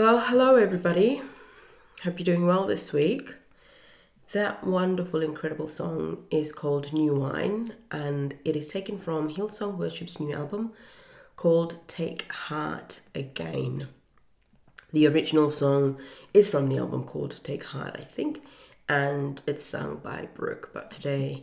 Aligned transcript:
Well, 0.00 0.20
hello 0.20 0.54
everybody. 0.54 1.22
Hope 2.04 2.20
you're 2.20 2.24
doing 2.24 2.46
well 2.46 2.68
this 2.68 2.92
week. 2.92 3.34
That 4.30 4.62
wonderful, 4.62 5.22
incredible 5.22 5.66
song 5.66 6.22
is 6.30 6.52
called 6.52 6.92
New 6.92 7.16
Wine 7.16 7.72
and 7.90 8.36
it 8.44 8.54
is 8.54 8.68
taken 8.68 9.00
from 9.00 9.28
Hillsong 9.28 9.76
Worship's 9.76 10.20
new 10.20 10.32
album 10.32 10.72
called 11.34 11.80
Take 11.88 12.30
Heart 12.30 13.00
Again. 13.12 13.88
The 14.92 15.08
original 15.08 15.50
song 15.50 15.98
is 16.32 16.46
from 16.46 16.68
the 16.68 16.78
album 16.78 17.02
called 17.02 17.42
Take 17.42 17.64
Heart, 17.64 17.96
I 17.98 18.04
think, 18.04 18.44
and 18.88 19.42
it's 19.48 19.64
sung 19.64 19.96
by 19.96 20.28
Brooke. 20.32 20.70
But 20.72 20.92
today, 20.92 21.42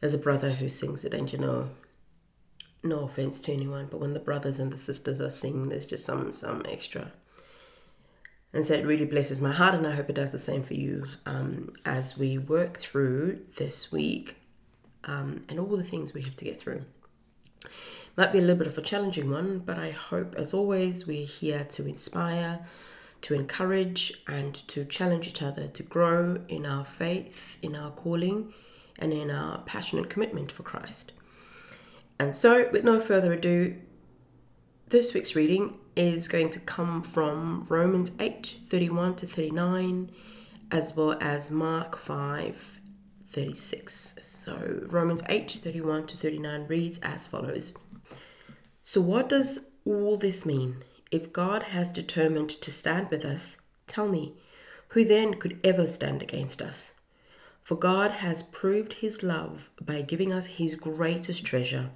there's 0.00 0.14
a 0.14 0.18
brother 0.26 0.52
who 0.52 0.70
sings 0.70 1.04
it, 1.04 1.12
and 1.12 1.30
you 1.30 1.38
know, 1.38 1.68
no 2.82 3.00
offense 3.00 3.42
to 3.42 3.52
anyone, 3.52 3.88
but 3.90 4.00
when 4.00 4.14
the 4.14 4.20
brothers 4.20 4.58
and 4.58 4.72
the 4.72 4.78
sisters 4.78 5.20
are 5.20 5.28
singing, 5.28 5.68
there's 5.68 5.84
just 5.84 6.06
some 6.06 6.32
some 6.32 6.62
extra. 6.66 7.12
And 8.54 8.64
so 8.64 8.74
it 8.74 8.86
really 8.86 9.04
blesses 9.04 9.42
my 9.42 9.52
heart, 9.52 9.74
and 9.74 9.84
I 9.84 9.90
hope 9.90 10.08
it 10.08 10.14
does 10.14 10.30
the 10.30 10.38
same 10.38 10.62
for 10.62 10.74
you 10.74 11.06
um, 11.26 11.72
as 11.84 12.16
we 12.16 12.38
work 12.38 12.78
through 12.78 13.40
this 13.56 13.90
week 13.90 14.36
um, 15.02 15.42
and 15.48 15.58
all 15.58 15.76
the 15.76 15.82
things 15.82 16.14
we 16.14 16.22
have 16.22 16.36
to 16.36 16.44
get 16.44 16.60
through. 16.60 16.84
Might 18.16 18.32
be 18.32 18.38
a 18.38 18.42
little 18.42 18.56
bit 18.56 18.68
of 18.68 18.78
a 18.78 18.82
challenging 18.82 19.28
one, 19.28 19.58
but 19.58 19.76
I 19.76 19.90
hope, 19.90 20.36
as 20.36 20.54
always, 20.54 21.04
we're 21.04 21.26
here 21.26 21.64
to 21.70 21.84
inspire, 21.84 22.64
to 23.22 23.34
encourage, 23.34 24.22
and 24.28 24.54
to 24.68 24.84
challenge 24.84 25.26
each 25.26 25.42
other 25.42 25.66
to 25.66 25.82
grow 25.82 26.38
in 26.46 26.64
our 26.64 26.84
faith, 26.84 27.58
in 27.60 27.74
our 27.74 27.90
calling, 27.90 28.54
and 29.00 29.12
in 29.12 29.32
our 29.32 29.62
passionate 29.62 30.08
commitment 30.08 30.52
for 30.52 30.62
Christ. 30.62 31.10
And 32.20 32.36
so, 32.36 32.68
with 32.70 32.84
no 32.84 33.00
further 33.00 33.32
ado, 33.32 33.74
this 34.90 35.12
week's 35.12 35.34
reading 35.34 35.76
is 35.96 36.28
going 36.28 36.50
to 36.50 36.60
come 36.60 37.02
from 37.02 37.66
Romans 37.68 38.12
8 38.18 38.58
31 38.62 39.16
to 39.16 39.26
39, 39.26 40.10
as 40.70 40.96
well 40.96 41.16
as 41.20 41.50
Mark 41.50 41.96
5 41.96 42.80
36. 43.26 44.14
So, 44.20 44.82
Romans 44.86 45.22
8 45.28 45.50
31 45.50 46.06
to 46.06 46.16
39 46.16 46.66
reads 46.68 46.98
as 47.00 47.26
follows 47.26 47.72
So, 48.82 49.00
what 49.00 49.28
does 49.28 49.60
all 49.84 50.16
this 50.16 50.46
mean? 50.46 50.76
If 51.10 51.32
God 51.32 51.64
has 51.64 51.90
determined 51.90 52.50
to 52.50 52.70
stand 52.70 53.10
with 53.10 53.24
us, 53.24 53.56
tell 53.86 54.08
me, 54.08 54.34
who 54.88 55.04
then 55.04 55.34
could 55.34 55.60
ever 55.64 55.86
stand 55.86 56.22
against 56.22 56.62
us? 56.62 56.92
For 57.62 57.76
God 57.76 58.10
has 58.10 58.42
proved 58.42 58.94
his 58.94 59.22
love 59.22 59.70
by 59.80 60.02
giving 60.02 60.32
us 60.32 60.46
his 60.46 60.74
greatest 60.74 61.44
treasure, 61.44 61.90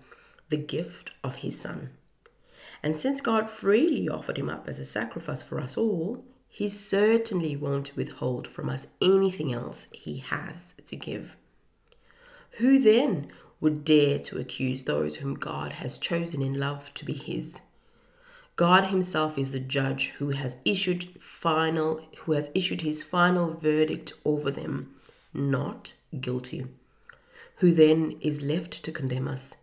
the 0.49 0.57
gift 0.57 1.11
of 1.23 1.37
his 1.37 1.61
Son. 1.61 1.91
And 2.83 2.97
since 2.97 3.21
God 3.21 3.51
freely 3.51 4.09
offered 4.09 4.39
him 4.39 4.48
up 4.48 4.69
as 4.69 4.79
a 4.79 4.84
sacrifice 4.84 5.43
for 5.43 5.61
us 5.61 5.77
all, 5.77 6.25
he 6.48 6.69
certainly 6.69 7.57
won't 7.57 7.97
withhold 7.97 8.47
from 8.47 8.69
us 8.69 8.87
anything 9.03 9.53
else 9.53 9.87
he 9.93 10.19
has 10.19 10.75
to 10.87 10.97
give. 10.97 11.37
Who 12.53 12.79
then 12.79 13.29
would 13.61 13.84
dare 13.84 14.19
to 14.21 14.39
accuse 14.39 14.84
those 14.84 15.17
whom 15.17 15.34
God 15.34 15.75
has 15.75 15.99
chosen 15.99 16.43
in 16.43 16.55
love 16.55 16.93
to 16.95 17.05
be 17.05 17.12
his? 17.12 17.61
God 18.56 18.87
himself 18.87 19.39
is 19.39 19.53
the 19.53 19.61
judge 19.61 20.09
who 20.19 20.31
has 20.31 20.56
issued 20.65 21.23
final 21.23 22.01
who 22.23 22.33
has 22.33 22.51
issued 22.55 22.81
his 22.81 23.05
final 23.05 23.53
verdict 23.53 24.12
over 24.25 24.51
them, 24.51 24.97
not 25.33 25.93
guilty. 26.21 26.67
Who 27.56 27.71
then 27.71 28.17
is 28.21 28.43
left 28.43 28.83
to 28.83 28.91
condemn 28.91 29.29
us? 29.29 29.55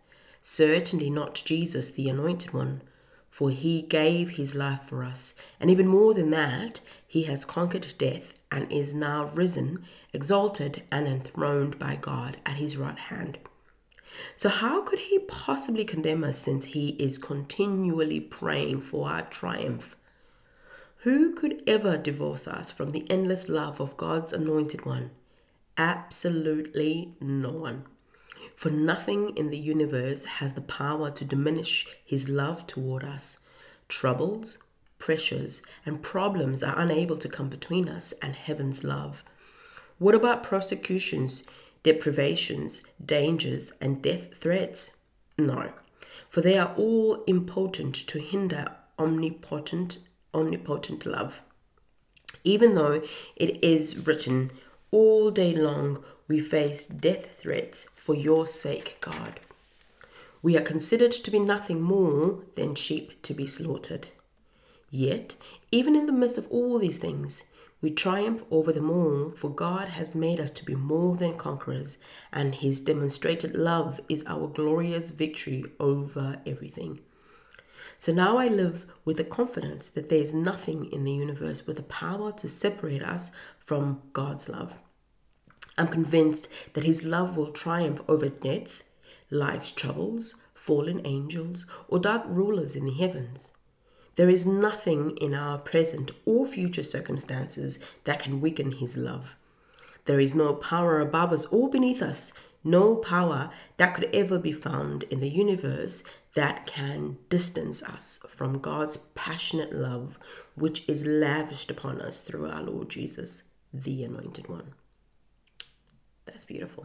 Certainly 0.42 1.10
not 1.10 1.42
Jesus, 1.44 1.90
the 1.90 2.08
anointed 2.08 2.54
one 2.54 2.80
for 3.36 3.50
he 3.50 3.82
gave 3.82 4.30
his 4.30 4.54
life 4.54 4.84
for 4.84 5.04
us. 5.04 5.34
And 5.60 5.68
even 5.68 5.86
more 5.86 6.14
than 6.14 6.30
that, 6.30 6.80
he 7.06 7.24
has 7.24 7.44
conquered 7.44 7.92
death 7.98 8.32
and 8.50 8.72
is 8.72 8.94
now 8.94 9.26
risen, 9.34 9.84
exalted, 10.14 10.84
and 10.90 11.06
enthroned 11.06 11.78
by 11.78 11.96
God 11.96 12.38
at 12.46 12.54
his 12.54 12.78
right 12.78 12.98
hand. 12.98 13.36
So, 14.36 14.48
how 14.48 14.80
could 14.80 15.00
he 15.00 15.18
possibly 15.18 15.84
condemn 15.84 16.24
us 16.24 16.38
since 16.38 16.64
he 16.64 16.96
is 16.98 17.18
continually 17.18 18.20
praying 18.20 18.80
for 18.80 19.10
our 19.10 19.20
triumph? 19.20 19.96
Who 21.00 21.34
could 21.34 21.62
ever 21.66 21.98
divorce 21.98 22.48
us 22.48 22.70
from 22.70 22.88
the 22.88 23.04
endless 23.10 23.50
love 23.50 23.82
of 23.82 23.98
God's 23.98 24.32
anointed 24.32 24.86
one? 24.86 25.10
Absolutely 25.76 27.12
no 27.20 27.50
one. 27.50 27.84
For 28.56 28.70
nothing 28.70 29.36
in 29.36 29.50
the 29.50 29.58
universe 29.58 30.24
has 30.24 30.54
the 30.54 30.62
power 30.62 31.10
to 31.10 31.24
diminish 31.24 31.86
his 32.02 32.30
love 32.30 32.66
toward 32.66 33.04
us. 33.04 33.38
Troubles, 33.86 34.58
pressures, 34.98 35.62
and 35.84 36.02
problems 36.02 36.62
are 36.62 36.78
unable 36.78 37.18
to 37.18 37.28
come 37.28 37.50
between 37.50 37.86
us 37.86 38.12
and 38.22 38.34
heaven's 38.34 38.82
love. 38.82 39.22
What 39.98 40.14
about 40.14 40.42
prosecutions, 40.42 41.44
deprivations, 41.82 42.82
dangers, 43.04 43.72
and 43.78 44.02
death 44.02 44.34
threats? 44.34 44.96
No, 45.36 45.72
for 46.30 46.40
they 46.40 46.58
are 46.58 46.74
all 46.76 47.22
impotent 47.26 47.94
to 48.08 48.18
hinder 48.18 48.74
omnipotent, 48.98 49.98
omnipotent 50.32 51.04
love. 51.04 51.42
Even 52.42 52.74
though 52.74 53.02
it 53.36 53.62
is 53.62 54.06
written 54.06 54.50
all 54.96 55.30
day 55.30 55.54
long, 55.54 56.02
we 56.26 56.40
face 56.40 56.86
death 56.86 57.36
threats 57.36 57.84
for 57.94 58.14
your 58.14 58.46
sake, 58.46 58.96
God. 59.02 59.40
We 60.40 60.56
are 60.56 60.62
considered 60.62 61.12
to 61.12 61.30
be 61.30 61.38
nothing 61.38 61.82
more 61.82 62.38
than 62.54 62.74
sheep 62.74 63.20
to 63.20 63.34
be 63.34 63.44
slaughtered. 63.44 64.08
Yet, 64.90 65.36
even 65.70 65.94
in 65.94 66.06
the 66.06 66.14
midst 66.14 66.38
of 66.38 66.48
all 66.50 66.78
these 66.78 66.96
things, 66.96 67.44
we 67.82 67.90
triumph 67.90 68.42
over 68.50 68.72
them 68.72 68.90
all, 68.90 69.32
for 69.36 69.50
God 69.50 69.88
has 69.88 70.16
made 70.16 70.40
us 70.40 70.50
to 70.52 70.64
be 70.64 70.74
more 70.74 71.14
than 71.14 71.36
conquerors, 71.36 71.98
and 72.32 72.54
His 72.54 72.80
demonstrated 72.80 73.54
love 73.54 74.00
is 74.08 74.24
our 74.26 74.48
glorious 74.48 75.10
victory 75.10 75.66
over 75.78 76.40
everything. 76.46 77.00
So 77.98 78.14
now 78.14 78.38
I 78.38 78.48
live 78.48 78.86
with 79.04 79.18
the 79.18 79.24
confidence 79.24 79.90
that 79.90 80.08
there 80.08 80.20
is 80.20 80.32
nothing 80.32 80.86
in 80.90 81.04
the 81.04 81.12
universe 81.12 81.66
with 81.66 81.76
the 81.76 81.82
power 81.82 82.32
to 82.32 82.48
separate 82.48 83.02
us 83.02 83.30
from 83.58 84.00
God's 84.14 84.48
love. 84.48 84.78
I'm 85.78 85.88
convinced 85.88 86.48
that 86.74 86.84
His 86.84 87.04
love 87.04 87.36
will 87.36 87.50
triumph 87.50 88.00
over 88.08 88.28
death, 88.28 88.82
life's 89.30 89.70
troubles, 89.70 90.34
fallen 90.54 91.06
angels, 91.06 91.66
or 91.88 91.98
dark 91.98 92.22
rulers 92.26 92.76
in 92.76 92.86
the 92.86 92.94
heavens. 92.94 93.52
There 94.16 94.28
is 94.30 94.46
nothing 94.46 95.16
in 95.18 95.34
our 95.34 95.58
present 95.58 96.10
or 96.24 96.46
future 96.46 96.82
circumstances 96.82 97.78
that 98.04 98.20
can 98.20 98.40
weaken 98.40 98.72
His 98.72 98.96
love. 98.96 99.36
There 100.06 100.20
is 100.20 100.34
no 100.34 100.54
power 100.54 101.00
above 101.00 101.32
us 101.32 101.44
or 101.46 101.68
beneath 101.68 102.00
us, 102.00 102.32
no 102.64 102.96
power 102.96 103.50
that 103.76 103.94
could 103.94 104.08
ever 104.14 104.38
be 104.38 104.52
found 104.52 105.02
in 105.04 105.20
the 105.20 105.28
universe 105.28 106.02
that 106.34 106.66
can 106.66 107.18
distance 107.28 107.82
us 107.82 108.18
from 108.28 108.58
God's 108.58 108.96
passionate 109.14 109.72
love, 109.72 110.18
which 110.54 110.84
is 110.88 111.04
lavished 111.04 111.70
upon 111.70 112.00
us 112.00 112.22
through 112.22 112.48
our 112.48 112.62
Lord 112.62 112.88
Jesus, 112.88 113.44
the 113.72 114.02
Anointed 114.04 114.48
One. 114.48 114.74
That's 116.36 116.44
beautiful. 116.44 116.84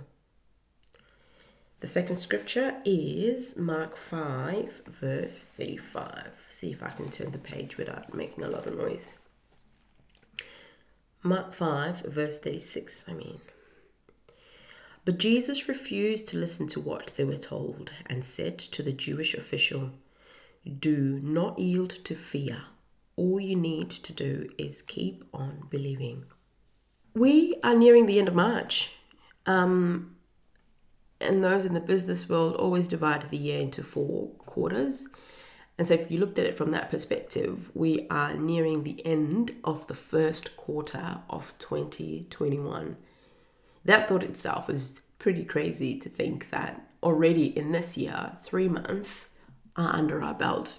The 1.81 1.88
second 1.88 2.16
scripture 2.16 2.79
is 2.85 3.57
Mark 3.57 3.97
5, 3.97 4.84
verse 4.85 5.44
35. 5.44 6.29
See 6.47 6.72
if 6.72 6.81
I 6.81 6.91
can 6.91 7.09
turn 7.09 7.31
the 7.31 7.38
page 7.38 7.75
without 7.75 8.13
making 8.13 8.45
a 8.45 8.47
lot 8.47 8.66
of 8.66 8.78
noise. 8.78 9.16
Mark 11.22 11.53
5, 11.53 12.00
verse 12.03 12.39
36, 12.39 13.03
I 13.09 13.12
mean. 13.12 13.41
But 15.03 15.19
Jesus 15.19 15.68
refused 15.68 16.29
to 16.29 16.38
listen 16.38 16.69
to 16.69 16.79
what 16.79 17.07
they 17.18 17.25
were 17.25 17.35
told 17.35 17.91
and 18.06 18.23
said 18.23 18.57
to 18.57 18.81
the 18.81 18.94
Jewish 18.94 19.33
official, 19.33 19.89
Do 20.79 21.19
not 21.22 21.59
yield 21.59 21.89
to 22.06 22.15
fear. 22.15 22.62
All 23.18 23.42
you 23.42 23.57
need 23.57 23.89
to 23.89 24.13
do 24.13 24.50
is 24.57 24.81
keep 24.81 25.25
on 25.33 25.68
believing. 25.69 26.24
We 27.13 27.56
are 27.65 27.75
nearing 27.75 28.06
the 28.06 28.18
end 28.18 28.30
of 28.30 28.33
March. 28.33 28.92
Um, 29.46 30.16
and 31.20 31.44
those 31.44 31.66
in 31.66 31.74
the 31.74 31.80
business 31.80 32.28
world 32.28 32.56
always 32.56 32.88
divide 32.88 33.30
the 33.30 33.38
year 33.38 33.60
into 33.60 33.84
four 33.84 34.30
quarters. 34.40 35.08
And 35.78 35.88
so, 35.88 35.94
if 35.94 36.12
you 36.12 36.20
looked 36.20 36.38
at 36.38 36.46
it 36.46 36.58
from 36.58 36.72
that 36.72 36.92
perspective, 36.92 37.72
we 37.74 38.08
are 38.10 38.34
nearing 38.34 38.84
the 38.84 39.04
end 39.06 39.56
of 39.64 39.88
the 39.88 39.94
first 39.94 40.56
quarter 40.58 41.20
of 41.30 41.54
2021. 41.60 42.98
That 43.86 44.08
thought 44.08 44.24
itself 44.24 44.70
is 44.70 45.02
pretty 45.18 45.44
crazy 45.44 45.98
to 46.00 46.10
think 46.10 46.50
that 46.50 46.88
already 47.02 47.46
in 47.58 47.72
this 47.72 47.98
year, 47.98 48.34
three 48.40 48.68
months 48.68 49.30
are 49.76 49.96
under 49.96 50.22
our 50.22 50.34
belt. 50.34 50.78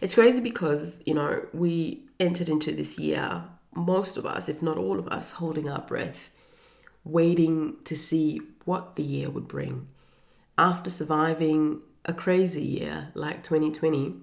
It's 0.00 0.14
crazy 0.14 0.42
because, 0.42 1.02
you 1.06 1.14
know, 1.14 1.46
we 1.52 2.04
entered 2.18 2.48
into 2.48 2.72
this 2.72 2.98
year, 2.98 3.44
most 3.74 4.16
of 4.16 4.26
us, 4.26 4.48
if 4.48 4.62
not 4.62 4.78
all 4.78 4.98
of 4.98 5.08
us, 5.08 5.32
holding 5.32 5.68
our 5.68 5.82
breath 5.82 6.30
waiting 7.04 7.76
to 7.84 7.94
see 7.96 8.40
what 8.64 8.96
the 8.96 9.02
year 9.02 9.30
would 9.30 9.46
bring. 9.46 9.88
After 10.56 10.90
surviving 10.90 11.80
a 12.04 12.12
crazy 12.12 12.62
year 12.62 13.10
like 13.14 13.42
2020, 13.42 14.16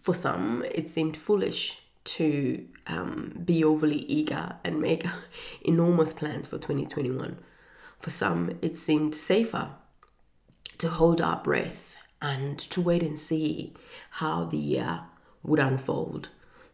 For 0.00 0.14
some, 0.14 0.64
it 0.72 0.88
seemed 0.88 1.16
foolish 1.16 1.78
to 2.04 2.64
um, 2.86 3.42
be 3.44 3.64
overly 3.64 4.04
eager 4.06 4.56
and 4.62 4.80
make 4.80 5.04
enormous 5.62 6.12
plans 6.12 6.46
for 6.46 6.58
2021. 6.58 7.38
For 7.98 8.10
some, 8.10 8.56
it 8.62 8.76
seemed 8.76 9.14
safer 9.16 9.70
to 10.78 10.88
hold 10.88 11.20
our 11.20 11.42
breath 11.42 11.96
and 12.22 12.56
to 12.58 12.80
wait 12.80 13.02
and 13.02 13.18
see 13.18 13.74
how 14.10 14.44
the 14.44 14.58
year 14.58 15.00
would 15.42 15.58
unfold. 15.58 16.28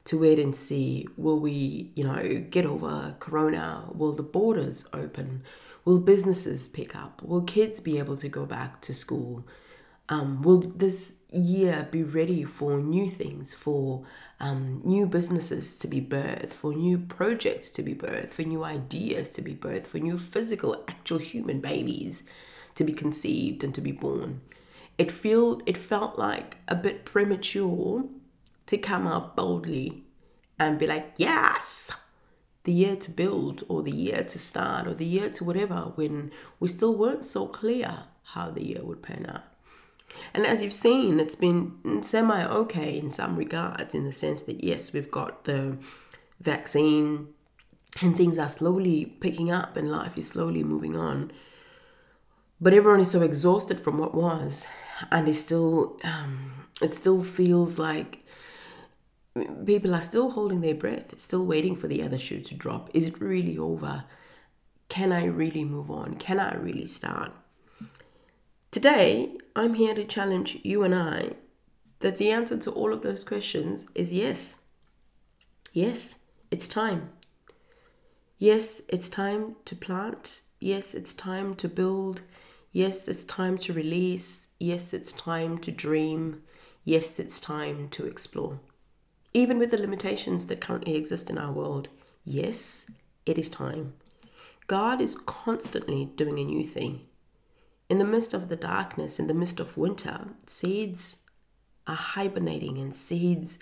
To 0.07 0.19
wait 0.19 0.39
and 0.39 0.55
see 0.55 1.07
will 1.17 1.39
we, 1.39 1.93
you 1.95 2.05
know, 2.05 2.45
get 2.51 2.67
over 2.67 3.15
Corona? 3.21 3.85
Will 3.95 4.13
the 4.13 4.23
borders 4.23 4.87
open? 4.93 5.43
Will 5.85 6.01
businesses 6.01 6.69
pick 6.69 6.97
up? 6.97 7.23
Will 7.23 7.43
kids 7.43 7.81
be 7.81 7.99
able 7.99 8.17
to 8.17 8.29
go 8.29 8.45
back 8.45 8.81
to 8.83 8.95
school? 8.95 9.47
Um, 10.09 10.43
will 10.43 10.59
this 10.59 11.17
year 11.33 11.89
be 11.91 12.03
ready 12.03 12.45
for 12.45 12.81
new 12.81 13.09
things, 13.09 13.55
for 13.55 14.05
um, 14.41 14.83
new 14.85 15.07
businesses 15.07 15.79
to 15.79 15.89
be 15.89 16.01
birthed, 16.01 16.51
for 16.51 16.75
new 16.75 16.99
projects 16.99 17.71
to 17.71 17.83
be 17.83 17.95
birthed, 17.95 18.29
for 18.29 18.43
new 18.43 18.65
ideas 18.65 19.31
to 19.31 19.43
be 19.43 19.55
birthed, 19.55 19.87
for 19.87 19.99
new 19.99 20.19
physical, 20.19 20.85
actual 20.89 21.19
human 21.19 21.61
babies 21.61 22.25
to 22.75 22.85
be 22.85 22.93
conceived 22.93 23.65
and 23.65 23.75
to 23.75 23.81
be 23.81 23.93
born? 23.93 24.43
It 24.99 25.11
feel 25.11 25.63
it 25.67 25.79
felt 25.79 26.19
like 26.19 26.59
a 26.69 26.75
bit 26.75 27.05
premature 27.05 28.05
to 28.67 28.79
come 28.79 29.07
out 29.07 29.37
boldly 29.37 30.05
and 30.59 30.79
be 30.79 30.87
like, 30.87 31.15
yes, 31.17 31.91
the 32.65 32.73
year 32.73 32.97
to 32.97 33.11
build 33.11 33.65
or 33.69 33.83
the 33.83 33.91
year 33.91 34.23
to 34.23 34.39
start 34.39 34.87
or 34.87 34.95
the 34.95 35.07
year 35.07 35.29
to 35.31 35.45
whatever 35.45 35.93
when 35.95 36.31
we 36.61 36.69
still 36.69 36.97
weren't 36.97 37.25
so 37.25 37.47
clear 37.47 38.05
how 38.25 38.51
the 38.51 38.65
year 38.65 38.85
would 38.85 39.03
pan 39.03 39.27
out. 39.29 39.43
And 40.35 40.47
as 40.47 40.63
you've 40.63 40.73
seen, 40.73 41.19
it's 41.19 41.37
been 41.37 42.03
semi 42.03 42.45
okay 42.45 42.99
in 42.99 43.11
some 43.11 43.37
regards, 43.37 43.95
in 43.95 44.05
the 44.05 44.13
sense 44.13 44.43
that 44.43 44.63
yes, 44.63 44.93
we've 44.93 45.11
got 45.11 45.45
the 45.45 45.79
vaccine 46.41 47.29
and 48.01 48.17
things 48.17 48.39
are 48.39 48.49
slowly 48.49 49.05
picking 49.05 49.51
up 49.51 49.77
and 49.77 49.91
life 49.91 50.17
is 50.17 50.29
slowly 50.29 50.63
moving 50.63 50.97
on. 50.97 51.33
But 52.61 52.75
everyone 52.75 53.01
is 53.01 53.11
so 53.11 53.23
exhausted 53.23 53.81
from 53.81 53.99
what 53.99 54.15
was, 54.15 54.69
and 55.11 55.29
it 55.29 55.35
still, 55.35 55.99
um, 56.05 56.69
it 56.81 56.95
still 56.95 57.23
feels 57.23 57.77
like 57.79 58.22
people 59.65 59.95
are 59.95 60.03
still 60.03 60.31
holding 60.31 60.61
their 60.61 60.75
breath, 60.75 61.19
still 61.19 61.47
waiting 61.47 61.77
for 61.77 61.89
the 61.89 62.03
other 62.03 62.19
shoe 62.19 62.41
to 62.41 62.55
drop. 62.55 62.91
Is 62.93 63.07
it 63.07 63.21
really 63.21 63.57
over? 63.57 64.05
Can 64.89 65.13
I 65.13 65.25
really 65.25 65.65
move 65.65 65.91
on? 65.91 66.17
Can 66.17 66.39
I 66.39 66.55
really 66.55 66.87
start? 66.87 67.33
Today, 68.71 69.37
I'm 69.57 69.75
here 69.75 69.95
to 69.95 70.05
challenge 70.05 70.59
you 70.63 70.83
and 70.83 70.95
I 70.95 71.33
that 72.01 72.19
the 72.19 72.31
answer 72.31 72.59
to 72.59 72.71
all 72.71 72.93
of 72.93 73.03
those 73.03 73.25
questions 73.25 73.87
is 73.95 74.13
yes. 74.13 74.57
Yes, 75.73 76.19
it's 76.51 76.69
time. 76.69 77.11
Yes, 78.39 78.83
it's 78.89 79.09
time 79.09 79.57
to 79.65 79.77
plant. 79.77 80.43
Yes, 80.61 80.95
it's 80.95 81.15
time 81.15 81.55
to 81.55 81.69
build. 81.69 82.23
Yes, 82.73 83.09
it's 83.09 83.25
time 83.25 83.57
to 83.59 83.73
release. 83.73 84.49
Yes, 84.59 84.93
it's 84.93 85.13
time 85.13 85.59
to 85.59 85.71
dream. 85.71 86.43
Yes, 86.85 87.21
it's 87.21 87.39
time 87.39 87.89
to 87.91 88.07
explore. 88.07 88.59
Even 89.35 89.59
with 89.59 89.71
the 89.71 89.79
limitations 89.79 90.47
that 90.47 90.61
currently 90.61 90.95
exist 90.95 91.31
in 91.31 91.39
our 91.39 91.53
world, 91.53 91.89
yes, 92.25 92.87
it 93.25 93.39
is 93.39 93.49
time. 93.49 93.95
God 94.67 95.01
is 95.01 95.15
constantly 95.15 96.07
doing 96.17 96.39
a 96.39 96.45
new 96.45 96.65
thing. 96.65 97.07
In 97.89 97.99
the 97.99 98.05
midst 98.05 98.35
of 98.35 98.49
the 98.49 98.57
darkness, 98.57 99.19
in 99.19 99.27
the 99.27 99.35
midst 99.35 99.61
of 99.61 99.77
winter, 99.77 100.29
seeds 100.47 101.17
are 101.87 101.95
hibernating 101.95 102.79
and 102.79 102.95
seeds 102.95 103.59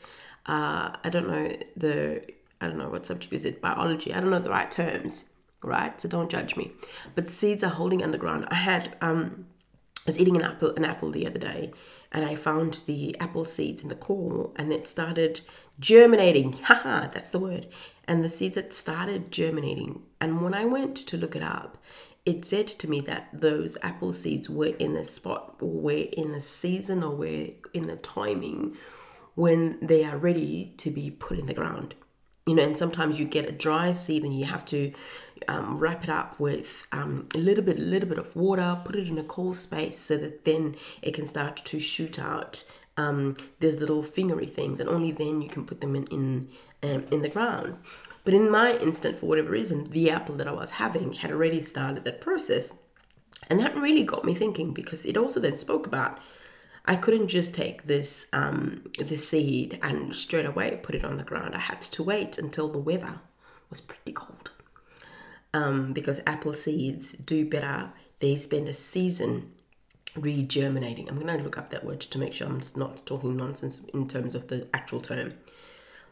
uh, 0.47 0.97
I 1.05 1.11
don't 1.11 1.29
know 1.29 1.51
the 1.77 2.23
I 2.61 2.67
don't 2.67 2.79
know 2.79 2.89
what 2.89 3.07
subject 3.07 3.33
is 3.33 3.45
it 3.45 3.61
biology 3.61 4.13
I 4.13 4.21
don't 4.21 4.31
know 4.31 4.39
the 4.39 4.51
right 4.51 4.71
terms 4.71 5.27
right 5.63 5.99
so 6.01 6.09
don't 6.09 6.31
judge 6.31 6.57
me 6.57 6.73
but 7.15 7.31
seeds 7.31 7.63
are 7.63 7.71
holding 7.71 8.03
underground 8.03 8.47
I 8.51 8.55
had 8.55 8.97
um 9.01 9.47
I 9.99 10.03
was 10.07 10.19
eating 10.19 10.37
an 10.37 10.43
apple 10.43 10.75
an 10.77 10.85
apple 10.85 11.11
the 11.11 11.27
other 11.27 11.39
day 11.39 11.73
and 12.13 12.25
I 12.25 12.35
found 12.35 12.83
the 12.87 13.19
apple 13.21 13.45
seeds 13.45 13.83
in 13.83 13.89
the 13.89 13.95
core 13.95 14.51
and 14.57 14.73
it 14.73 14.89
started 14.89 15.41
germinating. 15.79 16.53
Haha, 16.65 17.09
that's 17.09 17.31
the 17.31 17.39
word. 17.39 17.67
And 18.07 18.25
the 18.25 18.29
seeds 18.29 18.57
had 18.57 18.73
started 18.73 19.31
germinating. 19.31 20.03
And 20.21 20.43
when 20.43 20.55
I 20.55 20.65
went 20.65 20.97
to 20.97 21.17
look 21.17 21.37
it 21.37 21.43
up, 21.43 21.79
it 22.27 22.45
said 22.45 22.67
to 22.67 22.91
me 22.91 23.01
that 23.03 23.29
those 23.33 23.79
apple 23.83 24.13
seeds 24.13 24.51
were 24.51 24.75
in 24.79 24.95
the 24.95 25.05
spot 25.05 25.57
or 25.61 25.71
were 25.71 26.07
in 26.13 26.33
the 26.33 26.41
season 26.41 27.03
or 27.03 27.15
were 27.15 27.49
in 27.73 27.87
the 27.87 27.97
timing 27.97 28.77
when 29.35 29.79
they 29.81 30.05
are 30.05 30.19
ready 30.19 30.75
to 30.77 30.91
be 30.91 31.11
put 31.11 31.39
in 31.39 31.47
the 31.47 31.55
ground. 31.55 31.95
You 32.51 32.57
know, 32.57 32.65
and 32.65 32.77
sometimes 32.77 33.21
you 33.21 33.27
get 33.27 33.49
a 33.49 33.53
dry 33.53 33.93
seed 33.93 34.25
and 34.25 34.37
you 34.37 34.45
have 34.47 34.65
to 34.65 34.93
um, 35.47 35.77
wrap 35.77 36.03
it 36.03 36.11
up 36.11 36.41
with 36.41 36.85
um, 36.91 37.29
a 37.33 37.39
little 37.39 37.63
bit, 37.63 37.79
a 37.79 37.81
little 37.81 38.09
bit 38.09 38.19
of 38.19 38.35
water, 38.35 38.81
put 38.85 38.97
it 38.97 39.07
in 39.07 39.19
a 39.19 39.23
cool 39.23 39.55
space 39.55 39.97
so 39.97 40.17
that 40.17 40.45
then 40.45 40.75
it 41.01 41.15
can 41.15 41.27
start 41.27 41.55
to 41.59 41.79
shoot 41.79 42.19
out 42.19 42.65
um, 42.97 43.37
these 43.61 43.77
little 43.77 44.03
fingery 44.03 44.51
things, 44.51 44.81
and 44.81 44.89
only 44.89 45.13
then 45.13 45.41
you 45.41 45.49
can 45.49 45.65
put 45.65 45.81
them 45.81 45.95
in 45.95 46.07
in, 46.09 46.49
um, 46.83 47.05
in 47.13 47.23
the 47.23 47.29
ground. 47.29 47.77
But 48.25 48.35
in 48.35 48.51
my 48.51 48.77
instant, 48.79 49.17
for 49.17 49.27
whatever 49.27 49.51
reason, 49.51 49.85
the 49.85 50.11
apple 50.11 50.35
that 50.35 50.49
I 50.49 50.53
was 50.53 50.73
having 50.73 51.13
had 51.13 51.31
already 51.31 51.61
started 51.61 52.03
that 52.03 52.21
process, 52.21 52.75
and 53.49 53.61
that 53.61 53.77
really 53.77 54.03
got 54.03 54.25
me 54.25 54.35
thinking 54.35 54.75
because 54.75 55.07
it 55.07 55.17
also 55.17 55.39
then 55.39 55.55
spoke 55.55 55.87
about 55.87 56.19
I 56.85 56.97
couldn't 56.97 57.29
just 57.29 57.55
take 57.55 57.87
this 57.87 58.27
um, 58.33 58.85
the 58.99 59.17
seed 59.17 59.79
and 59.83 60.15
straight 60.15 60.47
away 60.47 60.81
put 60.83 60.95
it 60.95 61.05
on 61.05 61.17
the 61.17 61.23
ground. 61.23 61.55
I 61.55 61.59
had 61.59 61.81
to 61.83 62.03
wait 62.03 62.39
until 62.39 62.69
the 62.69 62.79
weather 62.79 63.21
was 63.69 63.81
pretty 63.81 64.13
cold 64.13 64.51
um, 65.55 65.93
because 65.93 66.21
apple 66.27 66.55
seeds 66.55 67.13
do 67.13 67.49
better. 67.49 67.93
They 68.21 68.37
spend 68.37 68.69
a 68.69 68.73
season 68.73 69.53
regerminating. 70.15 71.09
I'm 71.09 71.21
going 71.21 71.39
to 71.39 71.45
look 71.45 71.59
up 71.59 71.71
that 71.71 71.85
word 71.85 72.01
to 72.01 72.19
make 72.19 72.33
sure 72.33 72.49
I'm 72.49 72.61
not 72.77 73.03
talking 73.07 73.37
nonsense 73.37 73.81
in 73.95 74.09
terms 74.09 74.35
of 74.35 74.49
the 74.49 74.69
actual 74.75 75.01
term. 75.01 75.35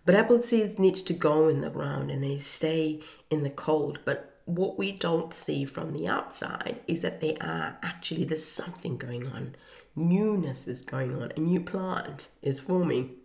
But 0.05 0.15
apple 0.15 0.43
seeds 0.43 0.79
need 0.79 0.95
to 0.95 1.13
go 1.13 1.49
in 1.49 1.61
the 1.61 1.71
ground 1.71 2.11
and 2.11 2.23
they 2.23 2.39
stay 2.39 3.01
in 3.31 3.43
the 3.43 3.51
cold. 3.51 3.99
But 4.05 4.38
what 4.49 4.79
we 4.79 4.93
don't 4.93 5.33
see 5.35 5.65
from 5.65 5.93
the 5.93 6.09
outside 6.09 6.81
is 6.87 7.03
that 7.03 7.21
there 7.21 7.37
are 7.41 7.79
actually, 7.83 8.25
there's 8.25 8.45
something 8.45 8.97
going 8.97 9.27
on. 9.29 9.55
Newness 9.95 10.67
is 10.67 10.83
going 10.83 11.15
on. 11.21 11.33
A 11.37 11.41
new 11.41 11.61
plant 11.61 12.29
is 12.41 12.59
forming. 12.59 13.17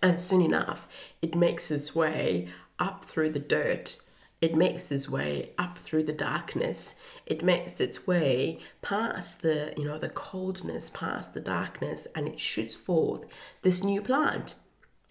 And 0.00 0.20
soon 0.20 0.40
enough, 0.40 0.86
it 1.20 1.34
makes 1.34 1.70
its 1.70 1.96
way 1.96 2.48
up 2.78 3.04
through 3.04 3.30
the 3.30 3.40
dirt 3.40 3.98
it 4.40 4.54
makes 4.54 4.92
its 4.92 5.08
way 5.08 5.50
up 5.58 5.78
through 5.78 6.04
the 6.04 6.12
darkness 6.12 6.94
it 7.26 7.42
makes 7.42 7.80
its 7.80 8.06
way 8.06 8.58
past 8.82 9.42
the 9.42 9.72
you 9.76 9.84
know 9.84 9.98
the 9.98 10.08
coldness 10.08 10.90
past 10.90 11.34
the 11.34 11.40
darkness 11.40 12.06
and 12.14 12.28
it 12.28 12.38
shoots 12.38 12.74
forth 12.74 13.24
this 13.62 13.82
new 13.82 14.00
plant 14.00 14.54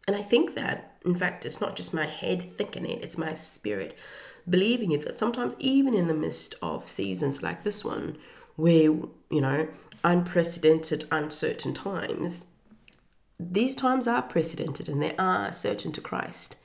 and 0.08 0.16
i 0.16 0.22
think 0.22 0.56
that 0.56 0.98
in 1.06 1.16
fact 1.16 1.46
it's 1.46 1.60
not 1.60 1.76
just 1.76 1.94
my 1.94 2.06
head 2.06 2.58
thinking 2.58 2.86
it 2.86 3.04
it's 3.04 3.18
my 3.18 3.34
spirit 3.34 3.98
believing 4.50 4.92
it 4.92 5.04
that 5.04 5.16
sometimes 5.16 5.56
even 5.60 5.94
in 5.94 6.08
the 6.08 6.14
midst 6.14 6.56
of 6.62 6.88
seasons 6.88 7.44
like 7.44 7.64
this 7.64 7.84
one 7.84 8.18
where 8.56 8.84
you 8.84 9.42
know 9.42 9.68
unprecedented 10.04 11.06
uncertain 11.12 11.74
times 11.74 12.46
these 13.40 13.76
times 13.76 14.08
are 14.08 14.22
precedented 14.22 14.88
and 14.88 15.02
they 15.02 15.16
are 15.18 15.52
certain 15.52 15.92
to 15.92 16.02
christ 16.02 16.56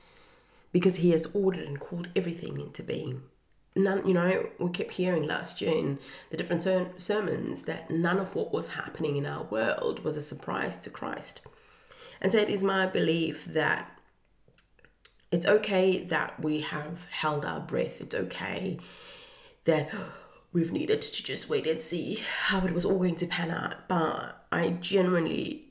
because 0.73 0.97
he 0.97 1.11
has 1.11 1.27
ordered 1.33 1.67
and 1.67 1.79
called 1.79 2.09
everything 2.15 2.59
into 2.59 2.83
being. 2.83 3.21
None, 3.75 4.05
you 4.05 4.13
know, 4.13 4.49
we 4.59 4.69
kept 4.71 4.91
hearing 4.91 5.23
last 5.23 5.61
year 5.61 5.75
in 5.75 5.99
the 6.29 6.37
different 6.37 6.61
ser- 6.61 6.91
sermons 6.97 7.63
that 7.63 7.89
none 7.89 8.19
of 8.19 8.35
what 8.35 8.51
was 8.51 8.69
happening 8.69 9.15
in 9.15 9.25
our 9.25 9.43
world 9.43 10.03
was 10.03 10.17
a 10.17 10.21
surprise 10.21 10.77
to 10.79 10.89
Christ. 10.89 11.41
And 12.19 12.31
so 12.31 12.39
it 12.39 12.49
is 12.49 12.63
my 12.63 12.85
belief 12.85 13.45
that 13.45 13.89
it's 15.33 15.47
okay 15.47 16.03
that 16.03 16.39
we 16.39 16.61
have 16.61 17.07
held 17.09 17.43
our 17.43 17.59
breath. 17.59 17.99
It's 18.01 18.13
okay 18.13 18.77
that 19.65 19.89
we've 20.51 20.71
needed 20.71 21.01
to 21.01 21.23
just 21.23 21.49
wait 21.49 21.65
and 21.65 21.81
see 21.81 22.19
how 22.45 22.63
it 22.67 22.71
was 22.71 22.85
all 22.85 22.99
going 22.99 23.15
to 23.15 23.25
pan 23.25 23.49
out. 23.49 23.87
But 23.87 24.45
I 24.51 24.69
genuinely, 24.79 25.69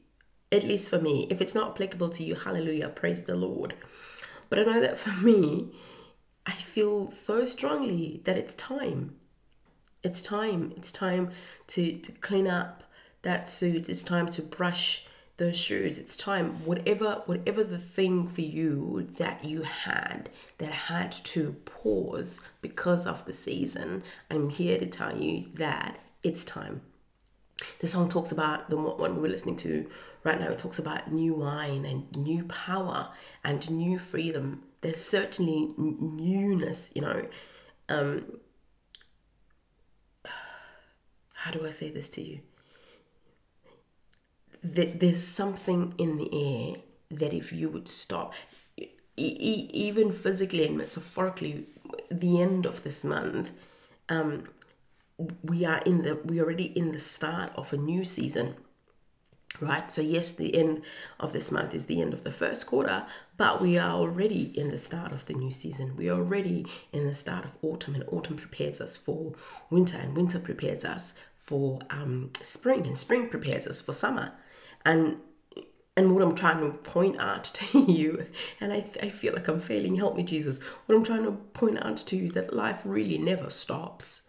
at 0.50 0.64
least 0.64 0.90
for 0.90 1.00
me, 1.00 1.28
if 1.31 1.40
it's 1.40 1.54
not 1.54 1.71
applicable 1.71 2.09
to 2.09 2.25
you, 2.25 2.35
hallelujah, 2.35 2.88
praise 2.88 3.23
the 3.23 3.37
Lord. 3.37 3.75
But 4.49 4.59
I 4.59 4.64
know 4.64 4.81
that 4.81 4.99
for 4.99 5.12
me, 5.25 5.73
I 6.45 6.52
feel 6.52 7.07
so 7.07 7.45
strongly 7.45 8.21
that 8.25 8.37
it's 8.37 8.54
time. 8.54 9.14
It's 10.02 10.21
time. 10.21 10.73
It's 10.76 10.90
time 10.90 11.31
to, 11.69 11.92
to 11.99 12.11
clean 12.11 12.49
up 12.49 12.83
that 13.23 13.49
suit. 13.49 13.88
It's 13.88 14.02
time 14.02 14.28
to 14.31 14.42
brush 14.42 15.07
those 15.42 15.58
shoes. 15.58 15.99
It's 15.99 16.14
time. 16.14 16.64
Whatever 16.64 17.22
whatever 17.26 17.64
the 17.64 17.78
thing 17.78 18.28
for 18.28 18.42
you 18.42 19.08
that 19.18 19.44
you 19.44 19.62
had 19.62 20.30
that 20.58 20.70
had 20.72 21.11
to 21.11 21.54
pause 21.64 22.40
because 22.61 23.06
of 23.06 23.25
the 23.25 23.32
season, 23.32 24.04
I'm 24.30 24.50
here 24.50 24.78
to 24.78 24.87
tell 24.87 25.16
you 25.16 25.46
that 25.54 25.99
it's 26.22 26.44
time. 26.44 26.82
The 27.80 27.88
song 27.88 28.08
talks 28.08 28.30
about 28.30 28.70
the 28.70 28.76
one 28.76 29.16
we 29.16 29.22
were 29.22 29.28
listening 29.28 29.56
to 29.56 29.90
right 30.25 30.38
now 30.38 30.49
it 30.49 30.58
talks 30.58 30.78
about 30.78 31.12
new 31.12 31.34
wine 31.34 31.84
and 31.84 32.16
new 32.16 32.44
power 32.44 33.08
and 33.42 33.68
new 33.68 33.99
freedom. 33.99 34.62
There's 34.80 35.04
certainly 35.04 35.75
newness, 35.76 36.92
you 36.94 37.02
know. 37.02 37.26
Um, 37.88 38.38
how 41.34 41.50
do 41.50 41.66
I 41.66 41.70
say 41.70 41.90
this 41.90 42.08
to 42.11 42.22
you? 42.22 42.40
That 44.62 45.00
there's 45.00 45.23
something 45.23 45.95
in 45.99 46.19
the 46.19 46.31
air 46.33 46.76
that 47.11 47.33
if 47.33 47.52
you 47.52 47.69
would 47.69 47.88
stop, 47.88 48.35
even 49.16 50.12
physically 50.12 50.66
and 50.66 50.78
metaphorically, 50.78 51.66
the 52.11 52.40
end 52.40 52.64
of 52.64 52.83
this 52.85 53.04
month, 53.04 53.52
um, 54.09 54.45
we 55.42 55.64
are 55.64 55.78
in 55.83 56.02
the 56.02 56.14
we 56.25 56.40
already 56.40 56.66
in 56.76 56.92
the 56.92 56.99
start 56.99 57.52
of 57.54 57.73
a 57.73 57.76
new 57.76 58.02
season 58.02 58.57
right? 59.61 59.90
So 59.90 60.02
yes 60.02 60.33
the 60.33 60.54
end 60.54 60.83
of 61.21 61.33
this 61.33 61.50
month 61.50 61.75
is 61.75 61.87
the 61.87 62.00
end 62.00 62.14
of 62.14 62.25
the 62.25 62.31
first 62.31 62.66
quarter 62.66 63.07
but 63.37 63.61
we 63.61 63.78
are 63.78 63.92
already 63.92 64.57
in 64.59 64.71
the 64.71 64.78
start 64.78 65.12
of 65.12 65.26
the 65.26 65.35
new 65.35 65.50
season. 65.50 65.97
We 65.97 66.09
are 66.09 66.19
already 66.19 66.66
in 66.92 67.07
the 67.07 67.14
start 67.14 67.45
of 67.45 67.59
autumn 67.62 67.95
and 67.95 68.04
autumn 68.09 68.37
prepares 68.37 68.81
us 68.81 68.97
for 68.97 69.35
winter 69.71 69.99
and 69.99 70.16
winter 70.16 70.38
prepares 70.38 70.85
us 70.85 71.14
for 71.35 71.81
um, 71.90 72.31
spring 72.40 72.87
and 72.87 72.97
spring 72.97 73.28
prepares 73.28 73.66
us 73.66 73.81
for 73.81 73.92
summer 73.92 74.33
and 74.84 75.18
and 75.96 76.12
what 76.14 76.22
I'm 76.22 76.34
trying 76.34 76.60
to 76.60 76.76
point 76.78 77.20
out 77.20 77.44
to 77.44 77.80
you, 77.92 78.26
and 78.60 78.72
I, 78.72 78.84
I 79.02 79.08
feel 79.08 79.34
like 79.34 79.48
I'm 79.48 79.60
failing, 79.60 79.96
help 79.96 80.16
me, 80.16 80.22
Jesus. 80.22 80.58
What 80.86 80.96
I'm 80.96 81.04
trying 81.04 81.24
to 81.24 81.32
point 81.32 81.84
out 81.84 81.98
to 81.98 82.16
you 82.16 82.24
is 82.24 82.32
that 82.32 82.54
life 82.54 82.80
really 82.84 83.18
never 83.18 83.50
stops. 83.50 84.22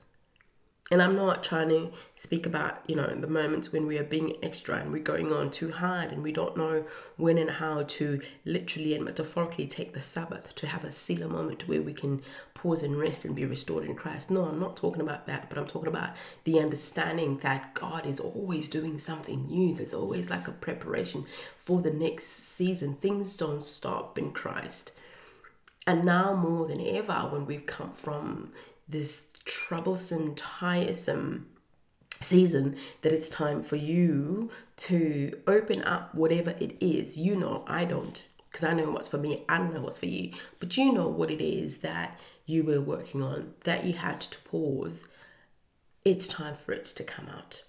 And 0.94 1.02
I'm 1.02 1.16
not 1.16 1.44
trying 1.44 1.70
to 1.70 1.92
speak 2.16 2.46
about, 2.46 2.84
you 2.86 2.96
know, 2.96 3.08
the 3.08 3.26
moments 3.26 3.74
when 3.74 3.88
we 3.88 3.98
are 3.98 4.04
being 4.04 4.38
extra 4.44 4.76
and 4.76 4.92
we're 4.92 5.02
going 5.02 5.34
on 5.34 5.50
too 5.50 5.72
hard 5.72 6.12
and 6.12 6.22
we 6.22 6.32
don't 6.32 6.56
know 6.56 6.86
when 7.18 7.40
and 7.40 7.50
how 7.50 7.82
to 7.82 8.22
literally 8.46 8.94
and 8.94 9.04
metaphorically 9.04 9.66
take 9.66 9.94
the 9.94 10.00
Sabbath, 10.00 10.54
to 10.54 10.68
have 10.68 10.84
a 10.84 10.92
Selah 10.92 11.28
moment 11.28 11.68
where 11.68 11.82
we 11.82 11.94
can 11.94 12.22
pause 12.54 12.84
and 12.84 12.96
rest 12.96 13.26
and 13.26 13.36
be 13.36 13.44
restored 13.44 13.86
in 13.86 13.96
Christ. 13.96 14.30
No, 14.30 14.46
I'm 14.46 14.60
not 14.60 14.78
talking 14.78 15.02
about 15.02 15.26
that, 15.26 15.50
but 15.50 15.58
I'm 15.58 15.66
talking 15.66 15.90
about 15.90 16.12
the 16.44 16.60
understanding 16.60 17.40
that 17.40 17.74
God 17.74 18.06
is 18.06 18.20
always 18.20 18.70
doing 18.70 19.00
something 19.00 19.48
new. 19.48 19.74
There's 19.74 19.96
always 19.96 20.30
like 20.30 20.48
a 20.48 20.52
preparation 20.52 21.26
for 21.58 21.82
the 21.82 21.90
next 21.90 22.26
season. 22.26 22.98
Things 22.98 23.36
don't 23.36 23.66
stop 23.66 24.20
in 24.20 24.32
Christ. 24.32 24.92
And 25.88 26.06
now 26.06 26.36
more 26.36 26.68
than 26.68 26.80
ever, 26.80 27.28
when 27.32 27.48
we've 27.48 27.66
come 27.66 27.94
from 27.94 28.52
this 28.88 29.28
troublesome, 29.46 30.36
tiresome 30.36 31.48
season 32.22 32.76
that 33.02 33.12
it's 33.12 33.30
time 33.30 33.62
for 33.62 33.76
you 33.76 34.50
to 34.78 35.38
open 35.48 35.84
up 35.84 36.16
whatever 36.16 36.52
it 36.60 36.78
is. 36.80 37.18
You 37.18 37.36
know, 37.36 37.64
I 37.68 37.86
don't, 37.86 38.28
because 38.50 38.64
I 38.64 38.74
know 38.74 38.90
what's 38.92 39.08
for 39.08 39.18
me, 39.18 39.44
I 39.50 39.58
don't 39.58 39.74
know 39.74 39.82
what's 39.82 40.00
for 40.00 40.06
you, 40.06 40.32
but 40.60 40.78
you 40.78 40.92
know 40.94 41.08
what 41.08 41.32
it 41.32 41.42
is 41.42 41.80
that 41.80 42.20
you 42.46 42.64
were 42.64 42.82
working 42.82 43.22
on, 43.22 43.54
that 43.64 43.86
you 43.86 43.94
had 43.94 44.22
to 44.22 44.40
pause. 44.40 45.08
It's 46.06 46.28
time 46.28 46.56
for 46.56 46.74
it 46.74 46.86
to 46.86 47.04
come 47.04 47.28
out. 47.30 47.64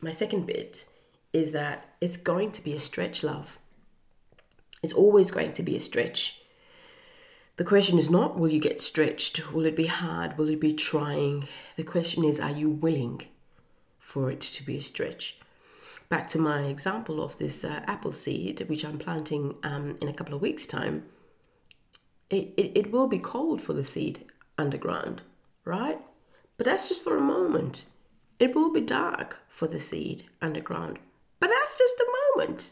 My 0.00 0.10
second 0.10 0.46
bit 0.46 0.86
is 1.32 1.52
that 1.52 1.94
it's 2.00 2.16
going 2.16 2.52
to 2.52 2.64
be 2.64 2.72
a 2.72 2.78
stretch, 2.78 3.22
love. 3.22 3.58
It's 4.82 4.92
always 4.92 5.30
going 5.30 5.52
to 5.54 5.62
be 5.62 5.76
a 5.76 5.80
stretch. 5.80 6.40
The 7.58 7.64
question 7.64 7.98
is 7.98 8.08
not 8.08 8.38
will 8.38 8.50
you 8.50 8.60
get 8.60 8.80
stretched? 8.80 9.52
Will 9.52 9.66
it 9.66 9.74
be 9.74 9.86
hard? 9.86 10.38
Will 10.38 10.48
it 10.48 10.60
be 10.60 10.72
trying? 10.72 11.48
The 11.74 11.82
question 11.82 12.22
is 12.22 12.38
are 12.38 12.52
you 12.52 12.70
willing 12.70 13.22
for 13.98 14.30
it 14.30 14.40
to 14.40 14.62
be 14.64 14.76
a 14.76 14.80
stretch? 14.80 15.36
Back 16.08 16.28
to 16.28 16.38
my 16.38 16.62
example 16.62 17.20
of 17.20 17.36
this 17.38 17.64
uh, 17.64 17.80
apple 17.88 18.12
seed, 18.12 18.64
which 18.68 18.84
I'm 18.84 18.96
planting 18.96 19.58
um, 19.64 19.98
in 20.00 20.06
a 20.06 20.12
couple 20.12 20.34
of 20.36 20.40
weeks' 20.40 20.66
time, 20.66 21.06
it, 22.30 22.54
it, 22.56 22.78
it 22.78 22.92
will 22.92 23.08
be 23.08 23.18
cold 23.18 23.60
for 23.60 23.72
the 23.72 23.82
seed 23.82 24.24
underground, 24.56 25.22
right? 25.64 25.98
But 26.58 26.64
that's 26.66 26.86
just 26.86 27.02
for 27.02 27.16
a 27.16 27.20
moment. 27.20 27.86
It 28.38 28.54
will 28.54 28.72
be 28.72 28.80
dark 28.80 29.40
for 29.48 29.66
the 29.66 29.80
seed 29.80 30.26
underground, 30.40 31.00
but 31.40 31.50
that's 31.50 31.76
just 31.76 31.98
a 31.98 32.12
moment. 32.36 32.70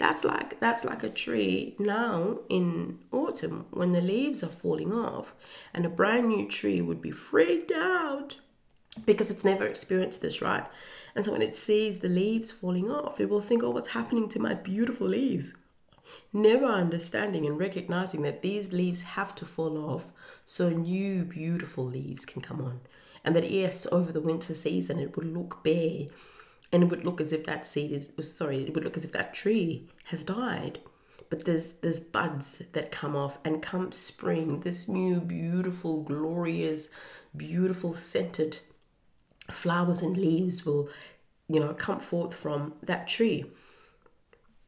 That's 0.00 0.24
like 0.24 0.58
that's 0.60 0.82
like 0.82 1.02
a 1.02 1.10
tree 1.10 1.76
now 1.78 2.38
in 2.48 3.00
autumn 3.12 3.66
when 3.70 3.92
the 3.92 4.00
leaves 4.00 4.42
are 4.42 4.46
falling 4.48 4.94
off 4.94 5.34
and 5.74 5.84
a 5.84 5.90
brand 5.90 6.28
new 6.28 6.48
tree 6.48 6.80
would 6.80 7.02
be 7.02 7.10
freaked 7.10 7.70
out 7.70 8.36
because 9.04 9.30
it's 9.30 9.44
never 9.44 9.66
experienced 9.66 10.22
this, 10.22 10.40
right? 10.40 10.66
And 11.14 11.22
so 11.22 11.32
when 11.32 11.42
it 11.42 11.54
sees 11.54 11.98
the 11.98 12.08
leaves 12.08 12.50
falling 12.50 12.90
off, 12.90 13.20
it 13.20 13.28
will 13.28 13.42
think, 13.42 13.62
oh, 13.62 13.72
what's 13.72 13.88
happening 13.88 14.30
to 14.30 14.38
my 14.38 14.54
beautiful 14.54 15.06
leaves? 15.06 15.52
Never 16.32 16.64
understanding 16.64 17.44
and 17.44 17.58
recognizing 17.58 18.22
that 18.22 18.40
these 18.40 18.72
leaves 18.72 19.02
have 19.02 19.34
to 19.34 19.44
fall 19.44 19.76
off 19.76 20.12
so 20.46 20.70
new, 20.70 21.24
beautiful 21.24 21.84
leaves 21.84 22.24
can 22.24 22.40
come 22.40 22.62
on. 22.62 22.80
And 23.22 23.36
that, 23.36 23.50
yes, 23.50 23.86
over 23.92 24.12
the 24.12 24.22
winter 24.22 24.54
season, 24.54 24.98
it 24.98 25.14
would 25.14 25.26
look 25.26 25.62
bare 25.62 26.06
and 26.72 26.82
it 26.82 26.86
would 26.86 27.04
look 27.04 27.20
as 27.20 27.32
if 27.32 27.44
that 27.46 27.66
seed 27.66 27.90
is 27.90 28.10
oh, 28.18 28.22
sorry 28.22 28.64
it 28.64 28.74
would 28.74 28.84
look 28.84 28.96
as 28.96 29.04
if 29.04 29.12
that 29.12 29.34
tree 29.34 29.88
has 30.04 30.24
died. 30.24 30.80
But 31.28 31.44
there's 31.44 31.72
there's 31.74 32.00
buds 32.00 32.62
that 32.72 32.90
come 32.90 33.14
off 33.14 33.38
and 33.44 33.62
come 33.62 33.92
spring 33.92 34.60
this 34.60 34.88
new 34.88 35.20
beautiful 35.20 36.02
glorious 36.02 36.90
beautiful 37.36 37.92
scented 37.92 38.58
flowers 39.48 40.02
and 40.02 40.16
leaves 40.16 40.64
will 40.64 40.88
you 41.48 41.60
know 41.60 41.74
come 41.74 41.98
forth 41.98 42.34
from 42.34 42.74
that 42.82 43.08
tree. 43.08 43.44